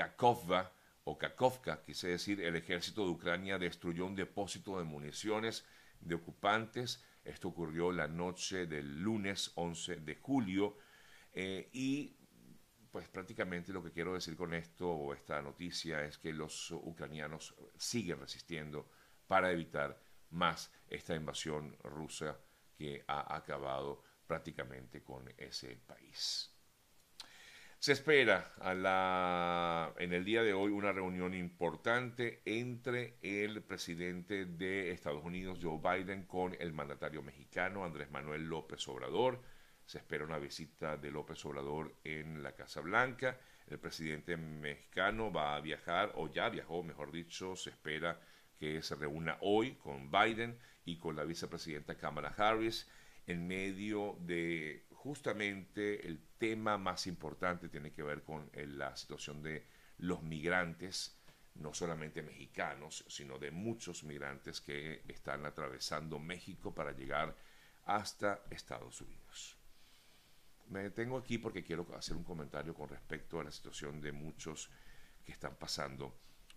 o 1.05 1.19
Kakovka, 1.19 1.83
quise 1.83 2.09
decir, 2.09 2.41
el 2.43 2.55
ejército 2.55 3.05
de 3.05 3.11
Ucrania 3.11 3.59
destruyó 3.59 4.07
un 4.07 4.15
depósito 4.15 4.79
de 4.79 4.85
municiones 4.85 5.65
de 6.01 6.15
ocupantes 6.15 7.03
esto 7.25 7.49
ocurrió 7.49 7.93
la 7.93 8.09
noche 8.09 8.67
del 8.67 9.03
lunes 9.03 9.53
11 9.55 9.97
de 9.97 10.17
julio 10.17 10.77
eh, 11.33 11.69
y 11.73 12.17
pues 12.91 13.09
prácticamente 13.09 13.73
lo 13.73 13.83
que 13.83 13.93
quiero 13.93 14.15
decir 14.15 14.37
con 14.37 14.53
esto 14.55 14.91
o 14.91 15.15
esta 15.15 15.41
noticia 15.41 16.05
es 16.05 16.19
que 16.19 16.33
los 16.33 16.71
ucranianos 16.73 17.55
siguen 17.77 18.21
resistiendo 18.21 18.89
para 19.27 19.53
evitar 19.53 20.01
más 20.31 20.73
esta 20.89 21.15
invasión 21.15 21.77
rusa 21.83 22.39
que 22.77 23.05
ha 23.07 23.35
acabado 23.35 24.03
prácticamente 24.27 25.03
con 25.03 25.33
ese 25.37 25.77
país. 25.87 26.51
Se 27.79 27.93
espera 27.93 28.53
a 28.59 28.75
la, 28.75 29.95
en 29.99 30.13
el 30.13 30.23
día 30.23 30.43
de 30.43 30.53
hoy 30.53 30.71
una 30.71 30.93
reunión 30.93 31.33
importante 31.33 32.43
entre 32.45 33.17
el 33.23 33.63
presidente 33.63 34.45
de 34.45 34.91
Estados 34.91 35.25
Unidos, 35.25 35.61
Joe 35.63 35.79
Biden, 35.79 36.25
con 36.27 36.55
el 36.61 36.75
mandatario 36.75 37.23
mexicano, 37.23 37.85
Andrés 37.85 38.11
Manuel 38.11 38.45
López 38.45 38.87
Obrador. 38.87 39.41
Se 39.91 39.99
espera 39.99 40.25
una 40.25 40.39
visita 40.39 40.97
de 40.97 41.11
López 41.11 41.45
Obrador 41.45 41.97
en 42.05 42.45
la 42.45 42.55
Casa 42.55 42.81
Blanca. 42.81 43.41
El 43.67 43.81
presidente 43.81 44.37
mexicano 44.37 45.33
va 45.33 45.57
a 45.57 45.61
viajar, 45.61 46.13
o 46.15 46.29
ya 46.31 46.49
viajó, 46.49 46.85
mejor 46.85 47.11
dicho, 47.11 47.57
se 47.57 47.71
espera 47.71 48.21
que 48.57 48.83
se 48.83 48.95
reúna 48.95 49.39
hoy 49.41 49.75
con 49.75 50.09
Biden 50.09 50.57
y 50.85 50.97
con 50.97 51.17
la 51.17 51.25
vicepresidenta 51.25 51.97
Kamala 51.97 52.29
Harris 52.37 52.89
en 53.27 53.49
medio 53.49 54.17
de 54.21 54.87
justamente 54.93 56.07
el 56.07 56.21
tema 56.39 56.79
más 56.79 57.09
importante 57.09 57.69
tiene 57.69 57.91
que 57.91 58.05
ver 58.05 58.23
con 58.23 58.49
eh, 58.53 58.69
la 58.69 58.97
situación 58.97 59.43
de 59.43 59.67
los 59.99 60.23
migrantes, 60.23 61.21
no 61.57 61.75
solamente 61.75 62.23
mexicanos, 62.23 63.05
sino 63.09 63.41
de 63.41 63.51
muchos 63.51 64.05
migrantes 64.05 64.61
que 64.61 65.03
están 65.09 65.47
atravesando 65.47 66.21
México 66.21 66.73
para 66.73 66.93
llegar 66.93 67.35
hasta 67.87 68.45
Estados 68.51 69.01
Unidos. 69.01 69.60
Me 70.71 70.85
detengo 70.85 71.19
aquí 71.19 71.39
porque 71.39 71.65
quiero 71.65 71.85
hacer 71.97 72.17
un 72.17 72.23
comentario 72.23 72.75
con 72.75 72.89
respecto 72.89 73.41
a 73.41 73.45
la 73.45 73.51
situación 73.51 74.01
de 74.01 74.13
muchos 74.13 74.71
que 75.25 75.33
están 75.33 75.57
pasando 75.57 76.15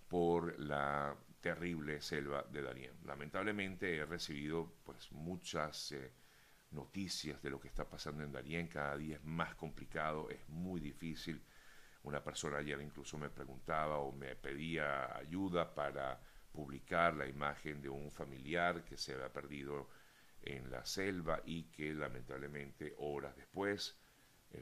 por 0.08 0.60
la 0.60 1.18
terrible 1.42 2.00
selva 2.00 2.44
de 2.44 2.62
Darién. 2.62 2.94
Lamentablemente 3.06 3.98
he 3.98 4.06
recibido 4.06 4.72
pues 4.84 5.12
muchas 5.12 5.94
eh, 5.94 6.14
noticias 6.70 7.42
de 7.42 7.50
lo 7.50 7.60
que 7.60 7.68
está 7.68 7.90
pasando 7.90 8.24
en 8.24 8.32
Darien. 8.32 8.68
Cada 8.68 8.96
día 8.98 9.16
es 9.16 9.24
más 9.24 9.56
complicado, 9.56 10.30
es 10.30 10.48
muy 10.48 10.80
difícil. 10.80 11.44
Una 12.04 12.24
persona 12.24 12.58
ayer 12.58 12.80
incluso 12.82 13.18
me 13.18 13.32
preguntaba 13.32 13.98
o 13.98 14.12
me 14.12 14.36
pedía 14.36 15.18
ayuda 15.18 15.74
para 15.74 16.22
publicar 16.52 17.16
la 17.16 17.28
imagen 17.28 17.82
de 17.82 17.90
un 17.90 18.12
familiar 18.12 18.86
que 18.86 18.96
se 18.96 19.16
había 19.16 19.34
perdido 19.34 19.90
en 20.44 20.70
la 20.70 20.86
selva 20.86 21.42
y 21.46 21.64
que 21.72 21.96
lamentablemente 21.96 22.94
horas 23.00 23.36
después 23.36 23.98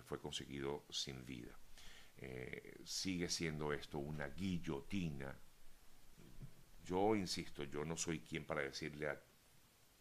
fue 0.05 0.19
conseguido 0.19 0.85
sin 0.89 1.25
vida. 1.25 1.57
sigue 2.85 3.29
siendo 3.29 3.73
esto 3.73 3.97
una 3.99 4.27
guillotina. 4.29 5.37
Yo 6.83 7.15
insisto, 7.15 7.63
yo 7.63 7.85
no 7.85 7.95
soy 7.97 8.19
quien 8.19 8.45
para 8.45 8.61
decirle 8.61 9.09
a, 9.09 9.21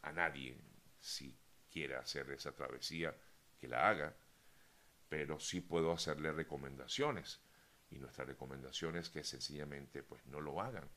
a 0.03 0.13
nadie 0.13 0.59
si 0.99 1.37
quiere 1.71 1.97
hacer 1.97 2.31
esa 2.31 2.53
travesía, 2.53 3.15
que 3.59 3.69
la 3.69 3.89
haga, 3.89 4.17
pero 5.09 5.39
sí 5.39 5.61
puedo 5.61 5.93
hacerle 5.93 6.33
recomendaciones. 6.33 7.41
Y 7.91 7.99
nuestra 7.99 8.25
recomendación 8.25 8.97
es 8.97 9.11
que 9.11 9.25
sencillamente 9.25 10.03
pues 10.03 10.25
no 10.27 10.41
lo 10.41 10.61
hagan. 10.61 10.89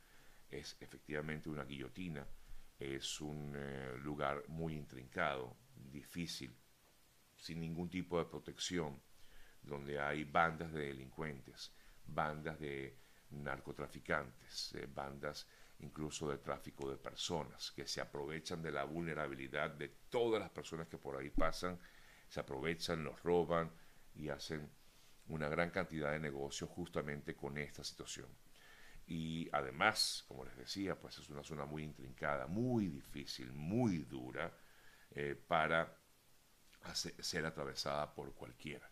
Es 0.49 0.77
efectivamente 0.79 1.49
una 1.49 1.63
guillotina, 1.63 2.27
es 2.79 3.19
un 3.21 3.53
eh, 3.55 3.97
lugar 3.97 4.43
muy 4.47 4.75
intrincado, 4.75 5.57
difícil, 5.75 6.55
sin 7.43 7.59
ningún 7.59 7.89
tipo 7.89 8.17
de 8.17 8.25
protección, 8.25 9.01
donde 9.61 9.99
hay 9.99 10.23
bandas 10.23 10.71
de 10.71 10.87
delincuentes, 10.87 11.73
bandas 12.05 12.57
de 12.57 12.97
narcotraficantes, 13.31 14.73
eh, 14.75 14.87
bandas 14.87 15.45
incluso 15.79 16.29
de 16.29 16.37
tráfico 16.37 16.89
de 16.89 16.95
personas, 16.95 17.71
que 17.71 17.85
se 17.85 17.99
aprovechan 17.99 18.61
de 18.61 18.71
la 18.71 18.85
vulnerabilidad 18.85 19.71
de 19.71 19.89
todas 20.09 20.41
las 20.41 20.51
personas 20.51 20.87
que 20.87 20.97
por 20.97 21.17
ahí 21.17 21.31
pasan, 21.31 21.77
se 22.29 22.39
aprovechan, 22.39 23.03
los 23.03 23.21
roban 23.21 23.69
y 24.15 24.29
hacen 24.29 24.71
una 25.27 25.49
gran 25.49 25.69
cantidad 25.69 26.13
de 26.13 26.19
negocios 26.21 26.69
justamente 26.69 27.35
con 27.35 27.57
esta 27.57 27.83
situación. 27.83 28.29
Y 29.05 29.49
además, 29.51 30.23
como 30.29 30.45
les 30.45 30.55
decía, 30.55 30.97
pues 30.97 31.17
es 31.17 31.29
una 31.29 31.43
zona 31.43 31.65
muy 31.65 31.83
intrincada, 31.83 32.47
muy 32.47 32.87
difícil, 32.87 33.51
muy 33.51 33.97
dura 33.97 34.57
eh, 35.11 35.35
para 35.35 36.02
ser 36.93 37.45
atravesada 37.45 38.13
por 38.13 38.33
cualquiera. 38.33 38.89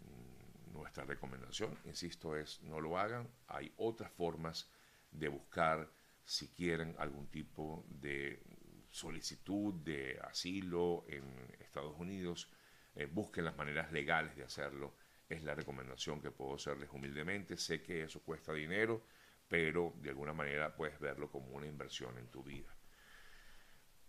Mm, 0.00 0.72
nuestra 0.72 1.04
recomendación, 1.04 1.76
insisto, 1.84 2.36
es 2.36 2.62
no 2.62 2.80
lo 2.80 2.98
hagan. 2.98 3.28
Hay 3.46 3.72
otras 3.76 4.10
formas 4.12 4.70
de 5.10 5.28
buscar 5.28 5.90
si 6.24 6.48
quieren 6.48 6.94
algún 6.98 7.28
tipo 7.28 7.84
de 7.88 8.42
solicitud 8.90 9.74
de 9.74 10.18
asilo 10.22 11.04
en 11.08 11.24
Estados 11.60 11.94
Unidos, 11.98 12.50
eh, 12.94 13.06
busquen 13.06 13.44
las 13.44 13.56
maneras 13.56 13.92
legales 13.92 14.36
de 14.36 14.44
hacerlo. 14.44 14.94
Es 15.28 15.42
la 15.42 15.54
recomendación 15.54 16.20
que 16.20 16.30
puedo 16.30 16.54
hacerles 16.54 16.90
humildemente. 16.92 17.56
Sé 17.56 17.82
que 17.82 18.02
eso 18.02 18.20
cuesta 18.20 18.52
dinero, 18.52 19.04
pero 19.46 19.94
de 19.96 20.10
alguna 20.10 20.32
manera 20.32 20.74
puedes 20.74 20.98
verlo 20.98 21.30
como 21.30 21.48
una 21.48 21.66
inversión 21.66 22.18
en 22.18 22.28
tu 22.28 22.42
vida. 22.42 22.77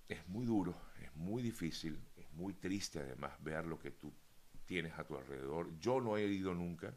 Es 0.09 0.27
muy 0.27 0.45
duro, 0.45 0.75
es 1.01 1.15
muy 1.15 1.41
difícil, 1.41 1.97
es 2.17 2.29
muy 2.33 2.53
triste 2.55 2.99
además 2.99 3.41
ver 3.41 3.65
lo 3.65 3.79
que 3.79 3.91
tú 3.91 4.11
tienes 4.65 4.91
a 4.97 5.05
tu 5.05 5.15
alrededor. 5.15 5.77
Yo 5.79 6.01
no 6.01 6.17
he 6.17 6.25
ido 6.25 6.53
nunca, 6.53 6.93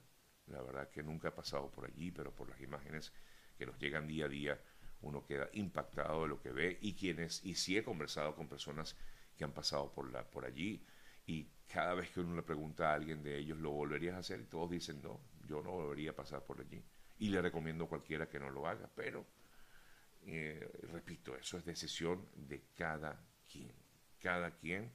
la 0.46 0.62
verdad 0.62 0.90
que 0.90 1.02
nunca 1.02 1.28
he 1.28 1.32
pasado 1.32 1.70
por 1.70 1.84
allí, 1.84 2.10
pero 2.10 2.34
por 2.34 2.48
las 2.48 2.60
imágenes 2.60 3.12
que 3.56 3.66
nos 3.66 3.78
llegan 3.78 4.08
día 4.08 4.24
a 4.24 4.28
día, 4.28 4.60
uno 5.02 5.24
queda 5.26 5.48
impactado 5.52 6.22
de 6.22 6.28
lo 6.28 6.40
que 6.40 6.52
ve 6.52 6.78
y 6.80 6.94
quienes, 6.94 7.44
y 7.44 7.54
sí 7.54 7.76
he 7.76 7.84
conversado 7.84 8.34
con 8.34 8.48
personas 8.48 8.96
que 9.36 9.44
han 9.44 9.52
pasado 9.52 9.92
por, 9.92 10.10
la, 10.10 10.28
por 10.30 10.46
allí 10.46 10.84
y 11.26 11.48
cada 11.68 11.94
vez 11.94 12.10
que 12.10 12.20
uno 12.20 12.34
le 12.34 12.42
pregunta 12.42 12.90
a 12.90 12.94
alguien 12.94 13.22
de 13.22 13.36
ellos, 13.38 13.58
¿lo 13.58 13.70
volverías 13.70 14.14
a 14.14 14.18
hacer? 14.18 14.40
Y 14.40 14.46
todos 14.46 14.70
dicen, 14.70 15.02
no, 15.02 15.20
yo 15.46 15.62
no 15.62 15.72
volvería 15.72 16.10
a 16.10 16.16
pasar 16.16 16.44
por 16.44 16.60
allí. 16.60 16.82
Y 17.18 17.28
le 17.28 17.42
recomiendo 17.42 17.84
a 17.84 17.88
cualquiera 17.88 18.28
que 18.28 18.40
no 18.40 18.50
lo 18.50 18.66
haga, 18.66 18.90
pero, 18.94 19.26
eh, 20.24 20.70
repito, 20.92 21.36
eso 21.36 21.58
es 21.58 21.64
decisión 21.64 22.28
de 22.34 22.62
cada 22.76 23.20
quien. 23.50 23.72
Cada 24.20 24.52
quien 24.52 24.92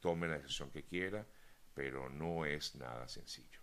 tome 0.00 0.28
la 0.28 0.38
decisión 0.38 0.70
que 0.70 0.84
quiera, 0.84 1.26
pero 1.74 2.08
no 2.08 2.44
es 2.44 2.76
nada 2.76 3.08
sencillo. 3.08 3.60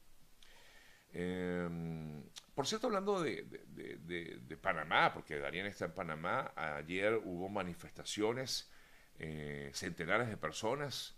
Em, 1.14 2.24
por 2.54 2.68
cierto, 2.68 2.88
hablando 2.88 3.22
de, 3.22 4.58
Panamá, 4.62 5.14
porque 5.14 5.40
Darien 5.40 5.66
está 5.66 5.86
en 5.86 5.94
Panamá, 5.94 6.52
ayer 6.56 7.14
hubo 7.24 7.48
manifestaciones, 7.48 8.70
eh, 9.18 9.72
centenares 9.74 10.28
de 10.28 10.36
personas 10.36 11.16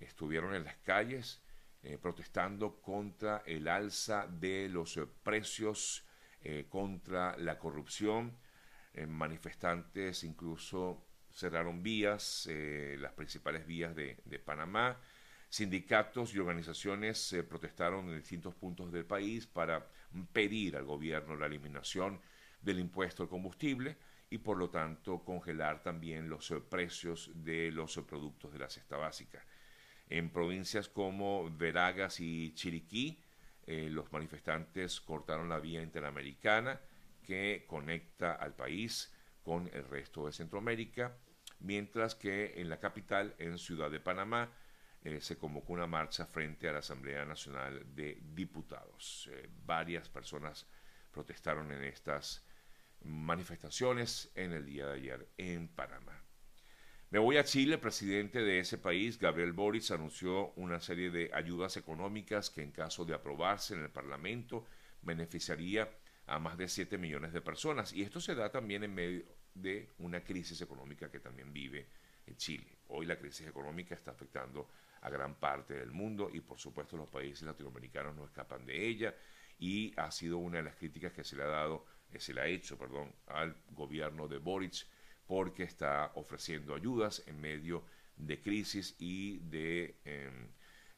estuvieron 0.00 0.54
en 0.54 0.64
las 0.64 0.76
calles 0.76 1.42
eh, 1.82 1.98
protestando 1.98 2.80
contra 2.80 3.42
el 3.44 3.68
alza 3.68 4.26
de 4.26 4.68
los 4.70 4.98
precios, 5.22 6.04
contra 6.68 7.38
la 7.38 7.58
corrupción. 7.58 8.36
Manifestantes 9.08 10.24
incluso 10.24 11.04
cerraron 11.30 11.82
vías, 11.82 12.48
las 12.98 13.12
principales 13.12 13.66
vías 13.66 13.94
de 13.94 14.38
Panamá. 14.44 14.98
Sindicatos 15.54 16.34
y 16.34 16.40
organizaciones 16.40 17.32
eh, 17.32 17.44
protestaron 17.44 18.08
en 18.08 18.16
distintos 18.16 18.56
puntos 18.56 18.90
del 18.90 19.04
país 19.04 19.46
para 19.46 19.86
pedir 20.32 20.76
al 20.76 20.84
gobierno 20.84 21.36
la 21.36 21.46
eliminación 21.46 22.20
del 22.60 22.80
impuesto 22.80 23.22
al 23.22 23.28
combustible 23.28 23.96
y 24.30 24.38
por 24.38 24.56
lo 24.56 24.68
tanto 24.68 25.22
congelar 25.22 25.80
también 25.80 26.28
los 26.28 26.50
eh, 26.50 26.60
precios 26.60 27.30
de 27.36 27.70
los 27.70 27.96
eh, 27.96 28.02
productos 28.02 28.52
de 28.52 28.58
la 28.58 28.68
cesta 28.68 28.96
básica. 28.96 29.46
En 30.08 30.30
provincias 30.30 30.88
como 30.88 31.48
Veragas 31.56 32.18
y 32.18 32.52
Chiriquí, 32.54 33.22
los 33.66 34.10
manifestantes 34.12 35.00
cortaron 35.00 35.48
la 35.48 35.60
vía 35.60 35.82
interamericana 35.82 36.80
que 37.24 37.64
conecta 37.66 38.34
al 38.34 38.54
país 38.54 39.12
con 39.42 39.68
el 39.72 39.84
resto 39.88 40.26
de 40.26 40.32
Centroamérica, 40.32 41.16
mientras 41.60 42.14
que 42.14 42.60
en 42.60 42.68
la 42.68 42.78
capital, 42.78 43.34
en 43.38 43.58
Ciudad 43.58 43.90
de 43.90 44.00
Panamá, 44.00 44.52
eh, 45.02 45.20
se 45.20 45.36
convocó 45.36 45.74
una 45.74 45.86
marcha 45.86 46.26
frente 46.26 46.68
a 46.68 46.72
la 46.72 46.78
Asamblea 46.78 47.24
Nacional 47.24 47.94
de 47.94 48.18
Diputados. 48.22 49.28
Eh, 49.32 49.50
varias 49.64 50.08
personas 50.08 50.66
protestaron 51.10 51.70
en 51.72 51.84
estas 51.84 52.46
manifestaciones 53.02 54.30
en 54.34 54.52
el 54.52 54.64
día 54.64 54.86
de 54.86 54.94
ayer 54.94 55.28
en 55.36 55.68
Panamá. 55.68 56.24
Me 57.10 57.18
voy 57.18 57.36
a 57.36 57.44
Chile. 57.44 57.74
El 57.74 57.80
presidente 57.80 58.42
de 58.42 58.58
ese 58.58 58.78
país, 58.78 59.18
Gabriel 59.18 59.52
Boric, 59.52 59.90
anunció 59.90 60.52
una 60.54 60.80
serie 60.80 61.10
de 61.10 61.30
ayudas 61.32 61.76
económicas 61.76 62.50
que 62.50 62.62
en 62.62 62.72
caso 62.72 63.04
de 63.04 63.14
aprobarse 63.14 63.74
en 63.74 63.82
el 63.82 63.90
Parlamento 63.90 64.66
beneficiaría 65.02 65.88
a 66.26 66.38
más 66.38 66.56
de 66.56 66.68
7 66.68 66.98
millones 66.98 67.32
de 67.32 67.40
personas. 67.40 67.92
Y 67.92 68.02
esto 68.02 68.20
se 68.20 68.34
da 68.34 68.50
también 68.50 68.84
en 68.84 68.94
medio 68.94 69.24
de 69.54 69.90
una 69.98 70.22
crisis 70.22 70.60
económica 70.60 71.10
que 71.10 71.20
también 71.20 71.52
vive 71.52 71.86
en 72.26 72.36
Chile. 72.36 72.78
Hoy 72.88 73.06
la 73.06 73.18
crisis 73.18 73.46
económica 73.46 73.94
está 73.94 74.10
afectando 74.10 74.68
a 75.02 75.10
gran 75.10 75.34
parte 75.34 75.74
del 75.74 75.90
mundo 75.90 76.30
y 76.32 76.40
por 76.40 76.58
supuesto 76.58 76.96
los 76.96 77.08
países 77.08 77.42
latinoamericanos 77.42 78.16
no 78.16 78.24
escapan 78.24 78.64
de 78.64 78.86
ella 78.86 79.14
y 79.58 79.92
ha 79.96 80.10
sido 80.10 80.38
una 80.38 80.58
de 80.58 80.64
las 80.64 80.76
críticas 80.76 81.12
que 81.12 81.24
se 81.24 81.36
le 81.36 81.42
ha 81.42 81.48
dado, 81.48 81.84
que 82.10 82.18
se 82.18 82.32
le 82.32 82.40
ha 82.40 82.46
hecho, 82.46 82.78
perdón, 82.78 83.14
al 83.26 83.54
gobierno 83.70 84.28
de 84.28 84.38
Boric 84.38 84.86
porque 85.26 85.62
está 85.62 86.12
ofreciendo 86.14 86.74
ayudas 86.74 87.22
en 87.26 87.40
medio 87.40 87.84
de 88.16 88.40
crisis 88.40 88.94
y 88.98 89.38
de 89.38 89.96
em, 90.04 90.48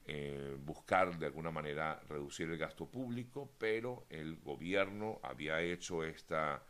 eh, 0.07 0.57
buscar 0.61 1.19
de 1.19 1.27
alguna 1.27 1.51
manera 1.51 2.01
reducir 2.09 2.49
el 2.49 2.59
gasto 2.59 2.87
público, 2.87 3.51
pero 3.59 4.07
el 4.09 4.37
gobierno 4.37 5.19
había 5.23 5.61
hecho 5.61 6.05
esta, 6.05 6.63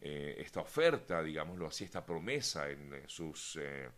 eh, 0.00 0.36
esta 0.38 0.60
oferta, 0.60 1.22
digámoslo 1.22 1.66
así, 1.66 1.84
esta 1.84 2.06
promesa 2.06 2.70
en, 2.70 3.02
sus, 3.06 3.56
eh, 3.60 3.90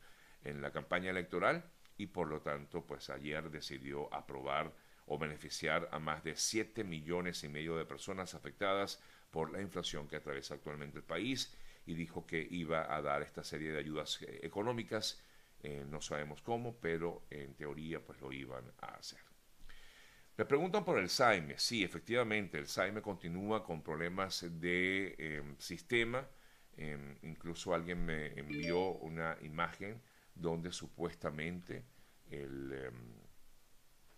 en 0.44 0.60
la 0.60 0.72
campaña 0.72 1.10
electoral 1.10 1.64
y 1.96 2.06
por 2.06 2.26
lo 2.26 2.40
tanto, 2.40 2.84
pues 2.84 3.08
ayer 3.10 3.50
decidió 3.50 4.12
aprobar 4.12 4.72
o 5.06 5.18
beneficiar 5.18 5.88
a 5.92 5.98
más 5.98 6.24
de 6.24 6.36
7 6.36 6.84
millones 6.84 7.44
y 7.44 7.48
medio 7.48 7.76
de 7.76 7.84
personas 7.84 8.34
afectadas 8.34 9.00
por 9.30 9.52
la 9.52 9.60
inflación 9.60 10.08
que 10.08 10.16
atraviesa 10.16 10.54
actualmente 10.54 10.98
el 10.98 11.04
país 11.04 11.54
y 11.86 11.94
dijo 11.94 12.26
que 12.26 12.46
iba 12.50 12.94
a 12.94 13.00
dar 13.02 13.22
esta 13.22 13.44
serie 13.44 13.72
de 13.72 13.78
ayudas 13.78 14.20
eh, 14.22 14.40
económicas, 14.42 15.22
eh, 15.62 15.84
no 15.88 16.00
sabemos 16.00 16.42
cómo, 16.42 16.76
pero 16.80 17.24
en 17.30 17.54
teoría 17.54 18.04
pues 18.04 18.20
lo 18.20 18.32
iban 18.32 18.64
a 18.80 18.94
hacer. 18.94 19.20
Me 20.36 20.44
preguntan 20.44 20.84
por 20.84 20.98
el 20.98 21.08
Saime. 21.08 21.58
Sí, 21.58 21.84
efectivamente, 21.84 22.58
el 22.58 22.66
Saime 22.66 23.02
continúa 23.02 23.62
con 23.62 23.82
problemas 23.82 24.44
de 24.60 25.14
em, 25.18 25.56
sistema. 25.58 26.26
Em, 26.76 27.16
incluso 27.22 27.74
alguien 27.74 28.04
me 28.04 28.28
envió 28.38 28.92
una 28.92 29.36
imagen 29.42 30.00
donde 30.34 30.72
supuestamente 30.72 31.84
el, 32.30 32.72
em, 32.72 33.22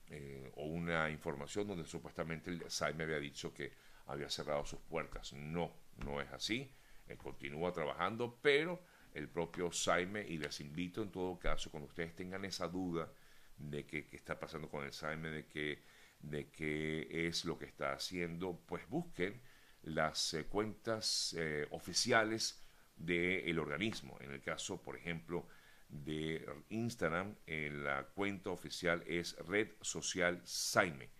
eh, 0.08 0.52
o 0.56 0.66
una 0.66 1.10
información 1.10 1.66
donde 1.66 1.84
supuestamente 1.86 2.50
el 2.50 2.70
SAIME 2.70 3.04
había 3.04 3.18
dicho 3.18 3.52
que 3.52 3.72
había 4.06 4.30
cerrado 4.30 4.64
sus 4.64 4.80
puertas. 4.80 5.32
No, 5.32 5.72
no 5.96 6.20
es 6.20 6.30
así. 6.32 6.72
Él 7.06 7.16
continúa 7.18 7.72
trabajando, 7.72 8.38
pero 8.40 8.82
el 9.14 9.28
propio 9.28 9.72
Saime, 9.72 10.26
y 10.26 10.38
les 10.38 10.60
invito 10.60 11.02
en 11.02 11.10
todo 11.10 11.38
caso, 11.38 11.70
cuando 11.70 11.88
ustedes 11.88 12.14
tengan 12.14 12.44
esa 12.44 12.68
duda 12.68 13.10
de 13.56 13.86
qué 13.86 14.08
está 14.12 14.38
pasando 14.38 14.68
con 14.68 14.84
el 14.84 14.92
Saime, 14.92 15.30
de 15.30 15.46
qué 15.46 15.82
de 16.20 16.48
qué 16.50 17.26
es 17.28 17.44
lo 17.44 17.58
que 17.58 17.66
está 17.66 17.92
haciendo, 17.92 18.58
pues 18.66 18.88
busquen 18.88 19.40
las 19.82 20.34
eh, 20.34 20.46
cuentas 20.46 21.34
eh, 21.38 21.66
oficiales 21.70 22.62
del 22.96 23.58
organismo. 23.58 24.16
En 24.20 24.32
el 24.32 24.40
caso, 24.40 24.80
por 24.80 24.96
ejemplo, 24.96 25.46
de 25.88 26.46
Instagram. 26.70 27.34
la 27.46 28.04
cuenta 28.14 28.50
oficial 28.50 29.02
es 29.06 29.36
Red 29.46 29.72
Social 29.80 30.40
Saime. 30.44 31.10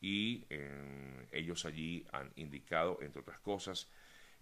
Y 0.00 0.46
ellos 1.30 1.64
allí 1.66 2.06
han 2.12 2.32
indicado, 2.36 2.98
entre 3.02 3.20
otras 3.20 3.38
cosas, 3.40 3.88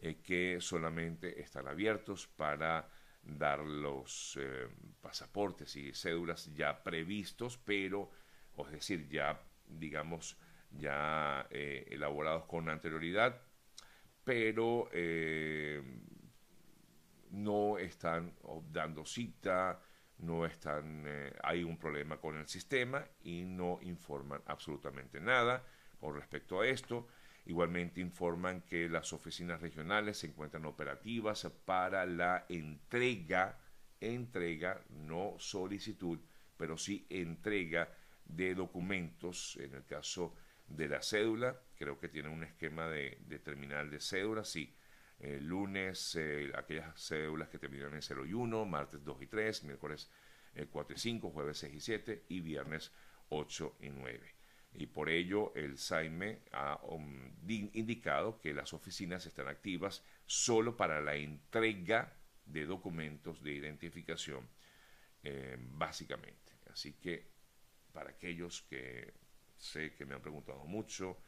eh, 0.00 0.20
que 0.22 0.58
solamente 0.60 1.40
están 1.40 1.66
abiertos 1.66 2.28
para 2.28 2.88
dar 3.22 3.60
los 3.60 4.38
eh, 4.40 4.68
pasaportes 5.00 5.76
y 5.76 5.92
cédulas 5.92 6.52
ya 6.54 6.82
previstos, 6.82 7.58
pero, 7.58 8.10
es 8.58 8.72
decir, 8.72 9.08
ya, 9.08 9.40
digamos, 9.66 10.36
ya 10.70 11.46
eh, 11.50 11.86
elaborados 11.90 12.44
con 12.44 12.68
anterioridad, 12.68 13.40
pero 14.24 14.90
no 17.30 17.78
están 17.78 18.34
dando 18.70 19.06
cita, 19.06 19.80
no 20.18 20.44
están, 20.44 21.06
hay 21.42 21.64
un 21.64 21.78
problema 21.78 22.18
con 22.18 22.36
el 22.36 22.46
sistema 22.46 23.06
y 23.22 23.44
no 23.44 23.78
informan 23.80 24.42
absolutamente 24.44 25.20
nada 25.20 25.64
con 25.98 26.14
respecto 26.14 26.60
a 26.60 26.66
esto. 26.66 27.08
Igualmente 27.48 28.02
informan 28.02 28.60
que 28.60 28.90
las 28.90 29.14
oficinas 29.14 29.62
regionales 29.62 30.18
se 30.18 30.26
encuentran 30.26 30.66
operativas 30.66 31.50
para 31.64 32.04
la 32.04 32.44
entrega, 32.50 33.58
entrega, 33.98 34.84
no 34.90 35.34
solicitud, 35.38 36.18
pero 36.58 36.76
sí 36.76 37.06
entrega 37.08 37.88
de 38.26 38.54
documentos, 38.54 39.56
en 39.62 39.76
el 39.76 39.86
caso 39.86 40.36
de 40.66 40.88
la 40.88 41.00
cédula, 41.00 41.58
creo 41.78 41.98
que 41.98 42.10
tienen 42.10 42.32
un 42.32 42.44
esquema 42.44 42.86
de, 42.86 43.16
terminal 43.42 43.90
de 43.90 44.00
cédula, 44.00 44.44
sí. 44.44 44.76
lunes, 45.40 46.16
eh, 46.16 46.52
aquellas 46.54 47.00
cédulas 47.00 47.48
que 47.48 47.58
terminan 47.58 47.94
en 47.94 48.02
0 48.02 48.26
y 48.26 48.34
1, 48.34 48.66
martes 48.66 49.02
2 49.02 49.22
y 49.22 49.26
3, 49.26 49.64
miércoles 49.64 50.10
4 50.70 50.94
y 50.94 50.98
5, 50.98 51.30
jueves 51.30 51.56
6 51.56 51.74
y 51.74 51.80
7 51.80 52.24
y 52.28 52.40
viernes 52.40 52.92
8 53.30 53.78
y 53.80 53.88
9 53.88 54.37
y 54.72 54.86
por 54.86 55.08
ello 55.08 55.52
el 55.54 55.78
SAIME 55.78 56.42
ha 56.52 56.80
um, 56.84 57.32
indicado 57.48 58.38
que 58.38 58.52
las 58.52 58.72
oficinas 58.72 59.26
están 59.26 59.48
activas 59.48 60.04
solo 60.26 60.76
para 60.76 61.00
la 61.00 61.16
entrega 61.16 62.12
de 62.44 62.64
documentos 62.64 63.42
de 63.42 63.52
identificación, 63.52 64.48
eh, 65.22 65.56
básicamente. 65.58 66.52
Así 66.70 66.94
que 66.94 67.26
para 67.92 68.10
aquellos 68.10 68.62
que 68.62 69.12
sé 69.56 69.94
que 69.94 70.04
me 70.04 70.14
han 70.14 70.22
preguntado 70.22 70.64
mucho, 70.64 71.18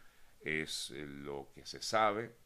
es 0.40 0.90
eh, 0.90 1.04
lo 1.06 1.50
que 1.54 1.66
se 1.66 1.82
sabe, 1.82 2.36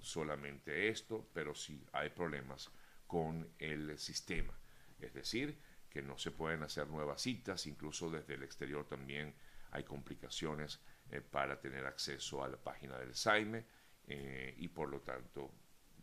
solamente 0.00 0.88
esto, 0.88 1.28
pero 1.32 1.54
sí 1.54 1.84
hay 1.92 2.10
problemas 2.10 2.70
con 3.06 3.48
el 3.58 3.98
sistema. 3.98 4.52
Es 4.98 5.14
decir, 5.14 5.58
que 5.90 6.02
no 6.02 6.18
se 6.18 6.30
pueden 6.30 6.62
hacer 6.62 6.88
nuevas 6.88 7.22
citas, 7.22 7.66
incluso 7.66 8.10
desde 8.10 8.34
el 8.34 8.42
exterior 8.42 8.86
también 8.86 9.34
hay 9.70 9.84
complicaciones 9.84 10.80
eh, 11.10 11.20
para 11.20 11.60
tener 11.60 11.86
acceso 11.86 12.42
a 12.42 12.48
la 12.48 12.56
página 12.56 12.98
del 12.98 13.14
SAIME 13.14 13.64
eh, 14.08 14.54
y 14.58 14.68
por 14.68 14.88
lo 14.88 15.00
tanto, 15.00 15.52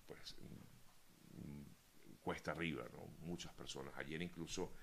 pues 0.05 0.35
mm, 0.39 2.19
cuesta 2.21 2.51
arriba. 2.51 2.85
Muchas 3.19 3.53
personas. 3.53 3.93
Ayer 3.97 4.21
incluso 4.21 4.73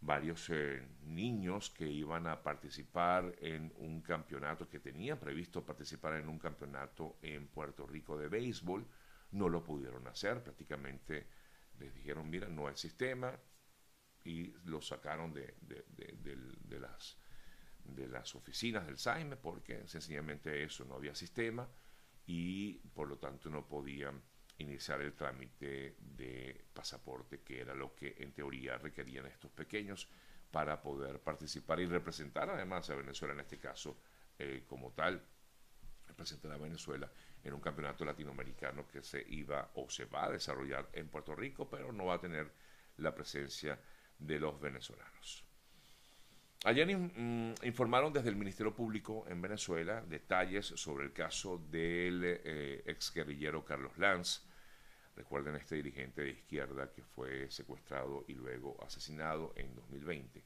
varios 0.00 0.48
eh, 0.50 0.86
niños 1.02 1.70
que 1.70 1.86
iban 1.86 2.26
a 2.26 2.42
participar 2.42 3.34
en 3.40 3.72
un 3.76 4.00
campeonato, 4.00 4.68
que 4.68 4.78
tenían 4.78 5.18
previsto 5.18 5.64
participar 5.64 6.14
en 6.14 6.28
un 6.28 6.38
campeonato 6.38 7.18
en 7.20 7.48
Puerto 7.48 7.86
Rico 7.86 8.16
de 8.16 8.28
béisbol, 8.28 8.86
no 9.32 9.48
lo 9.48 9.62
pudieron 9.62 10.06
hacer, 10.06 10.42
prácticamente 10.42 11.26
les 11.78 11.92
dijeron, 11.94 12.30
mira, 12.30 12.48
no 12.48 12.68
hay 12.68 12.76
sistema, 12.76 13.38
y 14.24 14.54
lo 14.64 14.80
sacaron 14.80 15.32
de 15.32 15.54
las 16.80 17.18
de 17.88 18.08
las 18.08 18.34
oficinas 18.34 18.86
del 18.86 18.98
SAIME 18.98 19.36
porque 19.36 19.86
sencillamente 19.86 20.62
eso, 20.62 20.84
no 20.84 20.94
había 20.94 21.14
sistema 21.14 21.68
y 22.26 22.74
por 22.94 23.08
lo 23.08 23.18
tanto 23.18 23.48
no 23.48 23.66
podían 23.66 24.22
iniciar 24.58 25.00
el 25.00 25.14
trámite 25.14 25.96
de 25.98 26.66
pasaporte, 26.72 27.40
que 27.40 27.60
era 27.60 27.74
lo 27.74 27.94
que 27.94 28.16
en 28.18 28.32
teoría 28.32 28.76
requerían 28.76 29.26
estos 29.26 29.50
pequeños 29.52 30.08
para 30.50 30.82
poder 30.82 31.20
participar 31.20 31.80
y 31.80 31.86
representar 31.86 32.50
además 32.50 32.90
a 32.90 32.96
Venezuela 32.96 33.34
en 33.34 33.40
este 33.40 33.58
caso 33.58 34.00
eh, 34.38 34.64
como 34.66 34.92
tal, 34.92 35.22
representar 36.06 36.52
a 36.52 36.56
Venezuela 36.56 37.10
en 37.44 37.54
un 37.54 37.60
campeonato 37.60 38.04
latinoamericano 38.04 38.86
que 38.86 39.02
se 39.02 39.24
iba 39.28 39.70
o 39.74 39.88
se 39.88 40.06
va 40.06 40.24
a 40.24 40.30
desarrollar 40.30 40.88
en 40.92 41.08
Puerto 41.08 41.34
Rico, 41.34 41.68
pero 41.68 41.92
no 41.92 42.06
va 42.06 42.14
a 42.14 42.20
tener 42.20 42.52
la 42.96 43.14
presencia 43.14 43.78
de 44.18 44.40
los 44.40 44.60
venezolanos. 44.60 45.47
Ayer 46.64 46.88
mm, 46.96 47.54
informaron 47.62 48.12
desde 48.12 48.30
el 48.30 48.36
Ministerio 48.36 48.74
Público 48.74 49.24
en 49.28 49.40
Venezuela 49.40 50.02
detalles 50.02 50.66
sobre 50.66 51.04
el 51.04 51.12
caso 51.12 51.58
del 51.70 52.22
eh, 52.24 52.82
ex 52.84 53.14
guerrillero 53.14 53.64
Carlos 53.64 53.96
Lanz. 53.96 54.44
Recuerden 55.14 55.54
este 55.54 55.76
dirigente 55.76 56.22
de 56.22 56.30
izquierda 56.30 56.90
que 56.92 57.04
fue 57.04 57.48
secuestrado 57.50 58.24
y 58.26 58.34
luego 58.34 58.76
asesinado 58.84 59.52
en 59.56 59.72
2020. 59.76 60.44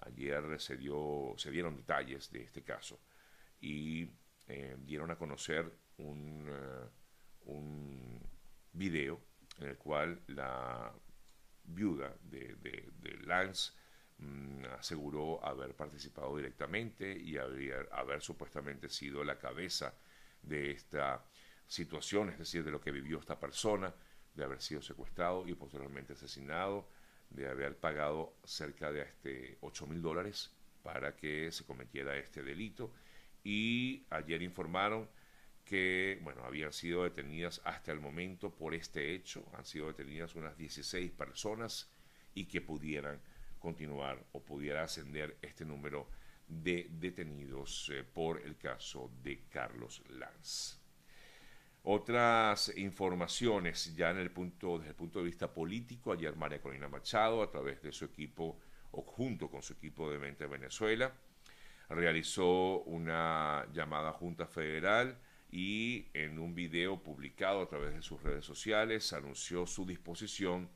Ayer 0.00 0.60
se, 0.60 0.76
dio, 0.76 1.34
se 1.36 1.50
dieron 1.50 1.76
detalles 1.76 2.30
de 2.30 2.42
este 2.42 2.62
caso 2.62 3.00
y 3.60 4.08
eh, 4.46 4.76
dieron 4.78 5.10
a 5.10 5.18
conocer 5.18 5.72
un, 5.98 6.46
eh, 6.48 6.88
un 7.46 8.20
video 8.72 9.20
en 9.58 9.68
el 9.68 9.76
cual 9.76 10.22
la 10.28 10.92
viuda 11.64 12.14
de, 12.22 12.54
de, 12.60 12.90
de 13.00 13.16
Lance 13.26 13.72
Mm, 14.18 14.64
aseguró 14.78 15.44
haber 15.44 15.74
participado 15.74 16.36
directamente 16.36 17.16
y 17.16 17.36
haber, 17.36 17.88
supuestamente 18.20 18.88
sido 18.88 19.22
la 19.22 19.38
cabeza 19.38 19.94
de 20.42 20.72
esta 20.72 21.24
situación, 21.68 22.30
es 22.30 22.38
decir, 22.38 22.64
de 22.64 22.72
lo 22.72 22.80
que 22.80 22.90
vivió 22.90 23.20
esta 23.20 23.38
persona, 23.38 23.94
de 24.34 24.44
haber 24.44 24.60
sido 24.60 24.82
secuestrado 24.82 25.46
y 25.46 25.54
posteriormente 25.54 26.14
asesinado, 26.14 26.88
de 27.30 27.48
haber 27.48 27.76
pagado 27.76 28.34
cerca 28.44 28.90
de 28.90 29.02
este 29.02 29.58
8 29.60 29.86
mil 29.86 30.02
dólares 30.02 30.50
para 30.82 31.14
que 31.14 31.52
se 31.52 31.64
cometiera 31.64 32.16
este 32.16 32.42
delito. 32.42 32.92
Y 33.44 34.04
ayer 34.10 34.42
informaron 34.42 35.08
que, 35.64 36.18
bueno, 36.22 36.44
habían 36.44 36.72
sido 36.72 37.04
detenidas 37.04 37.60
hasta 37.64 37.92
el 37.92 38.00
momento 38.00 38.50
por 38.50 38.74
este 38.74 39.14
hecho, 39.14 39.44
han 39.54 39.64
sido 39.64 39.88
detenidas 39.88 40.34
unas 40.34 40.56
16 40.56 41.12
personas 41.12 41.88
y 42.34 42.46
que 42.46 42.60
pudieran 42.60 43.20
continuar 43.68 44.24
o 44.32 44.40
pudiera 44.40 44.82
ascender 44.82 45.36
este 45.42 45.62
número 45.62 46.08
de 46.46 46.88
detenidos 46.90 47.90
eh, 47.92 48.02
por 48.02 48.40
el 48.40 48.56
caso 48.56 49.10
de 49.22 49.44
Carlos 49.50 50.02
Lanz. 50.08 50.80
Otras 51.82 52.72
informaciones 52.78 53.94
ya 53.94 54.10
en 54.10 54.16
el 54.16 54.30
punto, 54.30 54.78
desde 54.78 54.92
el 54.92 54.96
punto 54.96 55.18
de 55.18 55.26
vista 55.26 55.52
político, 55.52 56.12
ayer 56.12 56.34
María 56.34 56.62
Corina 56.62 56.88
Machado, 56.88 57.42
a 57.42 57.50
través 57.50 57.82
de 57.82 57.92
su 57.92 58.06
equipo 58.06 58.58
o 58.92 59.02
junto 59.02 59.50
con 59.50 59.62
su 59.62 59.74
equipo 59.74 60.10
de 60.10 60.18
Mente 60.18 60.46
Venezuela, 60.46 61.12
realizó 61.90 62.80
una 62.84 63.66
llamada 63.74 64.14
Junta 64.14 64.46
Federal 64.46 65.18
y 65.50 66.06
en 66.14 66.38
un 66.38 66.54
video 66.54 67.02
publicado 67.02 67.60
a 67.60 67.68
través 67.68 67.94
de 67.94 68.00
sus 68.00 68.22
redes 68.22 68.46
sociales 68.46 69.12
anunció 69.12 69.66
su 69.66 69.84
disposición 69.84 70.70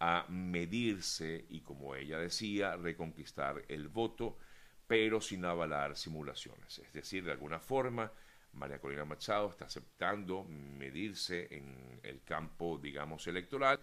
a 0.00 0.26
medirse 0.28 1.44
y, 1.50 1.60
como 1.60 1.94
ella 1.94 2.18
decía, 2.18 2.76
reconquistar 2.76 3.62
el 3.68 3.88
voto, 3.88 4.38
pero 4.86 5.20
sin 5.20 5.44
avalar 5.44 5.96
simulaciones. 5.96 6.78
Es 6.78 6.92
decir, 6.92 7.24
de 7.24 7.32
alguna 7.32 7.60
forma, 7.60 8.10
María 8.54 8.80
Corina 8.80 9.04
Machado 9.04 9.50
está 9.50 9.66
aceptando 9.66 10.44
medirse 10.44 11.54
en 11.54 12.00
el 12.02 12.22
campo, 12.24 12.78
digamos, 12.82 13.26
electoral, 13.26 13.78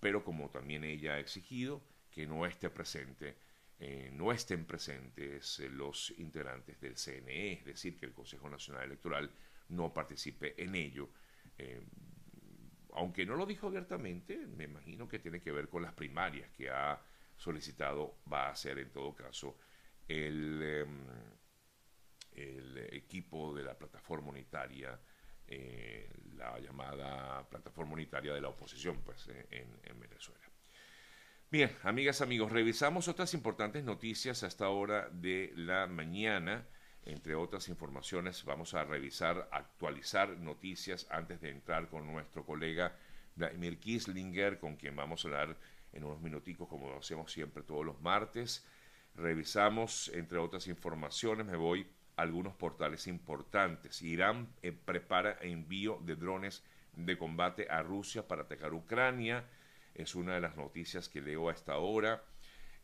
pero 0.00 0.24
como 0.24 0.50
también 0.50 0.82
ella 0.84 1.14
ha 1.14 1.20
exigido, 1.20 1.80
que 2.10 2.26
no 2.26 2.44
esté 2.44 2.68
presente, 2.68 3.36
eh, 3.78 4.10
no 4.12 4.32
estén 4.32 4.64
presentes 4.64 5.60
los 5.70 6.12
integrantes 6.18 6.80
del 6.80 6.96
CNE, 6.96 7.52
es 7.52 7.64
decir, 7.64 7.96
que 7.96 8.06
el 8.06 8.12
Consejo 8.12 8.50
Nacional 8.50 8.84
Electoral 8.84 9.30
no 9.68 9.94
participe 9.94 10.60
en 10.62 10.74
ello. 10.74 11.08
Eh, 11.56 11.82
aunque 12.92 13.26
no 13.26 13.36
lo 13.36 13.46
dijo 13.46 13.68
abiertamente, 13.68 14.46
me 14.46 14.64
imagino 14.64 15.08
que 15.08 15.18
tiene 15.18 15.40
que 15.40 15.52
ver 15.52 15.68
con 15.68 15.82
las 15.82 15.92
primarias 15.92 16.50
que 16.50 16.70
ha 16.70 17.00
solicitado, 17.36 18.18
va 18.30 18.48
a 18.48 18.54
ser 18.54 18.78
en 18.78 18.92
todo 18.92 19.14
caso 19.14 19.58
el, 20.08 20.62
em, 20.62 21.06
equipo 22.92 23.54
de 23.54 23.64
la 23.64 23.76
plataforma 23.76 24.28
unitaria, 24.28 24.98
eh, 25.46 26.10
la 26.36 26.58
llamada 26.58 27.48
plataforma 27.48 27.92
unitaria 27.94 28.32
de 28.32 28.40
la 28.40 28.48
oposición 28.48 29.02
pues, 29.02 29.28
eh, 29.28 29.46
en, 29.50 29.68
en 29.82 30.00
Venezuela. 30.00 30.46
Bien, 31.50 31.70
amigas, 31.82 32.22
amigos, 32.22 32.50
revisamos 32.50 33.08
otras 33.08 33.34
importantes 33.34 33.84
noticias 33.84 34.42
a 34.42 34.46
esta 34.46 34.70
hora 34.70 35.10
de 35.10 35.52
la 35.54 35.86
mañana. 35.86 36.66
Entre 37.04 37.34
otras 37.34 37.68
informaciones, 37.68 38.44
vamos 38.44 38.74
a 38.74 38.84
revisar, 38.84 39.48
actualizar 39.50 40.38
noticias 40.38 41.06
antes 41.10 41.40
de 41.40 41.50
entrar 41.50 41.88
con 41.88 42.06
nuestro 42.06 42.44
colega 42.44 42.94
Vladimir 43.34 43.78
Kislinger, 43.80 44.58
con 44.58 44.76
quien 44.76 44.94
vamos 44.94 45.24
a 45.24 45.28
hablar 45.28 45.56
en 45.92 46.04
unos 46.04 46.20
minuticos, 46.20 46.68
como 46.68 46.96
hacemos 46.96 47.32
siempre 47.32 47.62
todos 47.62 47.84
los 47.84 48.00
martes. 48.00 48.64
Revisamos, 49.16 50.08
entre 50.14 50.38
otras 50.38 50.68
informaciones, 50.68 51.46
me 51.46 51.56
voy 51.56 51.88
a 52.16 52.22
algunos 52.22 52.54
portales 52.54 53.06
importantes. 53.06 54.00
Irán 54.02 54.48
eh, 54.62 54.72
prepara 54.72 55.38
envío 55.40 55.98
de 56.04 56.14
drones 56.14 56.62
de 56.94 57.18
combate 57.18 57.66
a 57.68 57.82
Rusia 57.82 58.28
para 58.28 58.42
atacar 58.42 58.74
Ucrania. 58.74 59.44
Es 59.94 60.14
una 60.14 60.34
de 60.34 60.40
las 60.40 60.56
noticias 60.56 61.08
que 61.08 61.20
leo 61.20 61.48
a 61.48 61.52
esta 61.52 61.78
hora. 61.78 62.22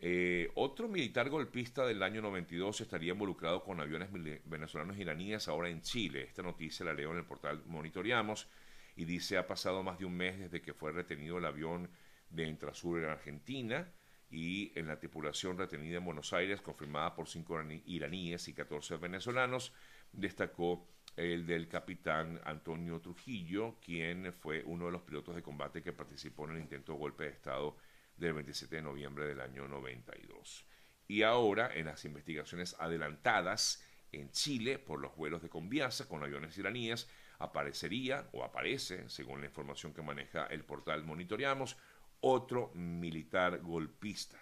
Eh, 0.00 0.50
otro 0.54 0.88
militar 0.88 1.28
golpista 1.28 1.84
del 1.84 2.02
año 2.04 2.22
92 2.22 2.80
estaría 2.82 3.12
involucrado 3.12 3.64
con 3.64 3.80
aviones 3.80 4.08
venezolanos 4.44 4.96
iraníes 4.96 5.48
ahora 5.48 5.68
en 5.68 5.82
Chile. 5.82 6.22
Esta 6.22 6.42
noticia 6.42 6.86
la 6.86 6.94
leo 6.94 7.10
en 7.10 7.18
el 7.18 7.24
portal 7.24 7.62
Monitoreamos 7.66 8.48
y 8.94 9.04
dice 9.04 9.38
ha 9.38 9.46
pasado 9.46 9.82
más 9.82 9.98
de 9.98 10.04
un 10.04 10.16
mes 10.16 10.38
desde 10.38 10.62
que 10.62 10.72
fue 10.72 10.92
retenido 10.92 11.38
el 11.38 11.44
avión 11.46 11.90
de 12.30 12.46
Entrasur 12.46 13.00
en 13.02 13.10
Argentina 13.10 13.92
y 14.30 14.78
en 14.78 14.86
la 14.86 14.98
tripulación 14.98 15.56
retenida 15.56 15.98
en 15.98 16.04
Buenos 16.04 16.32
Aires, 16.32 16.60
confirmada 16.60 17.14
por 17.14 17.28
cinco 17.28 17.58
iraníes 17.86 18.46
y 18.48 18.54
14 18.54 18.98
venezolanos, 18.98 19.72
destacó 20.12 20.86
el 21.16 21.46
del 21.46 21.66
capitán 21.66 22.40
Antonio 22.44 23.00
Trujillo, 23.00 23.76
quien 23.80 24.32
fue 24.34 24.62
uno 24.64 24.86
de 24.86 24.92
los 24.92 25.02
pilotos 25.02 25.34
de 25.34 25.42
combate 25.42 25.82
que 25.82 25.92
participó 25.92 26.44
en 26.44 26.56
el 26.56 26.62
intento 26.62 26.92
de 26.92 26.98
golpe 26.98 27.24
de 27.24 27.30
Estado 27.30 27.76
del 28.18 28.34
27 28.34 28.76
de 28.76 28.82
noviembre 28.82 29.26
del 29.26 29.40
año 29.40 29.68
92. 29.68 30.66
Y 31.06 31.22
ahora, 31.22 31.70
en 31.74 31.86
las 31.86 32.04
investigaciones 32.04 32.76
adelantadas 32.78 33.82
en 34.12 34.30
Chile 34.30 34.78
por 34.78 35.00
los 35.00 35.16
vuelos 35.16 35.42
de 35.42 35.48
Conviasa 35.48 36.08
con 36.08 36.22
aviones 36.22 36.56
iraníes, 36.58 37.08
aparecería 37.38 38.28
o 38.32 38.44
aparece, 38.44 39.08
según 39.08 39.40
la 39.40 39.46
información 39.46 39.94
que 39.94 40.02
maneja 40.02 40.46
el 40.46 40.64
portal 40.64 41.04
Monitoreamos, 41.04 41.76
otro 42.20 42.72
militar 42.74 43.60
golpista. 43.60 44.38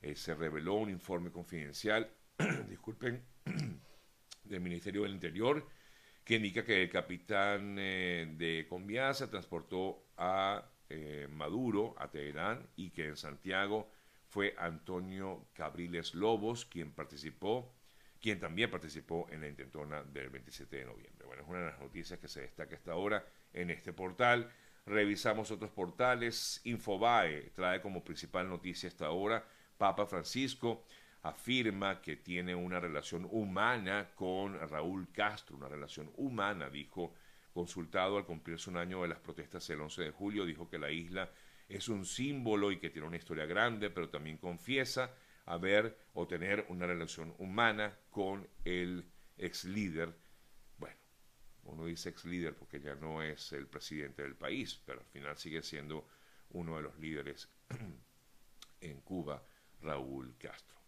Eh, 0.00 0.16
se 0.16 0.34
reveló 0.34 0.74
un 0.74 0.90
informe 0.90 1.30
confidencial, 1.30 2.10
disculpen, 2.68 3.22
del 4.44 4.60
Ministerio 4.60 5.02
del 5.02 5.12
Interior, 5.12 5.66
que 6.24 6.36
indica 6.36 6.64
que 6.64 6.82
el 6.82 6.90
capitán 6.90 7.76
eh, 7.78 8.34
de 8.36 8.66
Conviasa 8.68 9.30
transportó 9.30 10.06
a 10.16 10.71
Maduro 11.42 11.96
a 11.98 12.08
Teherán 12.08 12.68
y 12.76 12.90
que 12.90 13.08
en 13.08 13.16
Santiago 13.16 13.90
fue 14.28 14.54
Antonio 14.56 15.48
Cabriles 15.54 16.14
Lobos 16.14 16.64
quien 16.64 16.92
participó, 16.92 17.74
quien 18.20 18.38
también 18.38 18.70
participó 18.70 19.26
en 19.28 19.40
la 19.40 19.48
intentona 19.48 20.04
del 20.04 20.30
27 20.30 20.76
de 20.76 20.84
noviembre. 20.84 21.26
Bueno, 21.26 21.42
es 21.42 21.48
una 21.48 21.58
de 21.58 21.66
las 21.66 21.80
noticias 21.80 22.20
que 22.20 22.28
se 22.28 22.42
destaca 22.42 22.76
esta 22.76 22.94
hora 22.94 23.26
en 23.52 23.70
este 23.70 23.92
portal. 23.92 24.52
Revisamos 24.86 25.50
otros 25.50 25.72
portales. 25.72 26.60
Infobae 26.62 27.50
trae 27.56 27.82
como 27.82 28.04
principal 28.04 28.48
noticia 28.48 28.86
esta 28.86 29.10
hora. 29.10 29.44
Papa 29.76 30.06
Francisco 30.06 30.84
afirma 31.22 32.00
que 32.00 32.14
tiene 32.14 32.54
una 32.54 32.78
relación 32.78 33.26
humana 33.32 34.10
con 34.14 34.60
Raúl 34.68 35.10
Castro, 35.10 35.56
una 35.56 35.68
relación 35.68 36.08
humana, 36.16 36.70
dijo 36.70 37.14
consultado 37.52 38.16
al 38.16 38.26
cumplirse 38.26 38.70
un 38.70 38.76
año 38.76 39.02
de 39.02 39.08
las 39.08 39.18
protestas 39.18 39.68
el 39.70 39.80
11 39.80 40.02
de 40.02 40.10
julio, 40.10 40.46
dijo 40.46 40.68
que 40.68 40.78
la 40.78 40.90
isla 40.90 41.30
es 41.68 41.88
un 41.88 42.04
símbolo 42.04 42.72
y 42.72 42.78
que 42.78 42.90
tiene 42.90 43.08
una 43.08 43.16
historia 43.16 43.46
grande, 43.46 43.90
pero 43.90 44.08
también 44.08 44.38
confiesa 44.38 45.14
haber 45.46 45.98
o 46.14 46.26
tener 46.26 46.66
una 46.68 46.86
relación 46.86 47.34
humana 47.38 47.96
con 48.10 48.48
el 48.64 49.04
ex 49.38 49.64
líder. 49.64 50.14
Bueno, 50.78 50.96
uno 51.64 51.86
dice 51.86 52.10
ex 52.10 52.24
líder 52.24 52.56
porque 52.56 52.80
ya 52.80 52.94
no 52.94 53.22
es 53.22 53.52
el 53.52 53.66
presidente 53.66 54.22
del 54.22 54.36
país, 54.36 54.80
pero 54.84 55.00
al 55.00 55.06
final 55.06 55.36
sigue 55.36 55.62
siendo 55.62 56.06
uno 56.50 56.76
de 56.76 56.82
los 56.82 56.98
líderes 56.98 57.48
en 58.80 59.00
Cuba, 59.00 59.42
Raúl 59.80 60.34
Castro. 60.38 60.72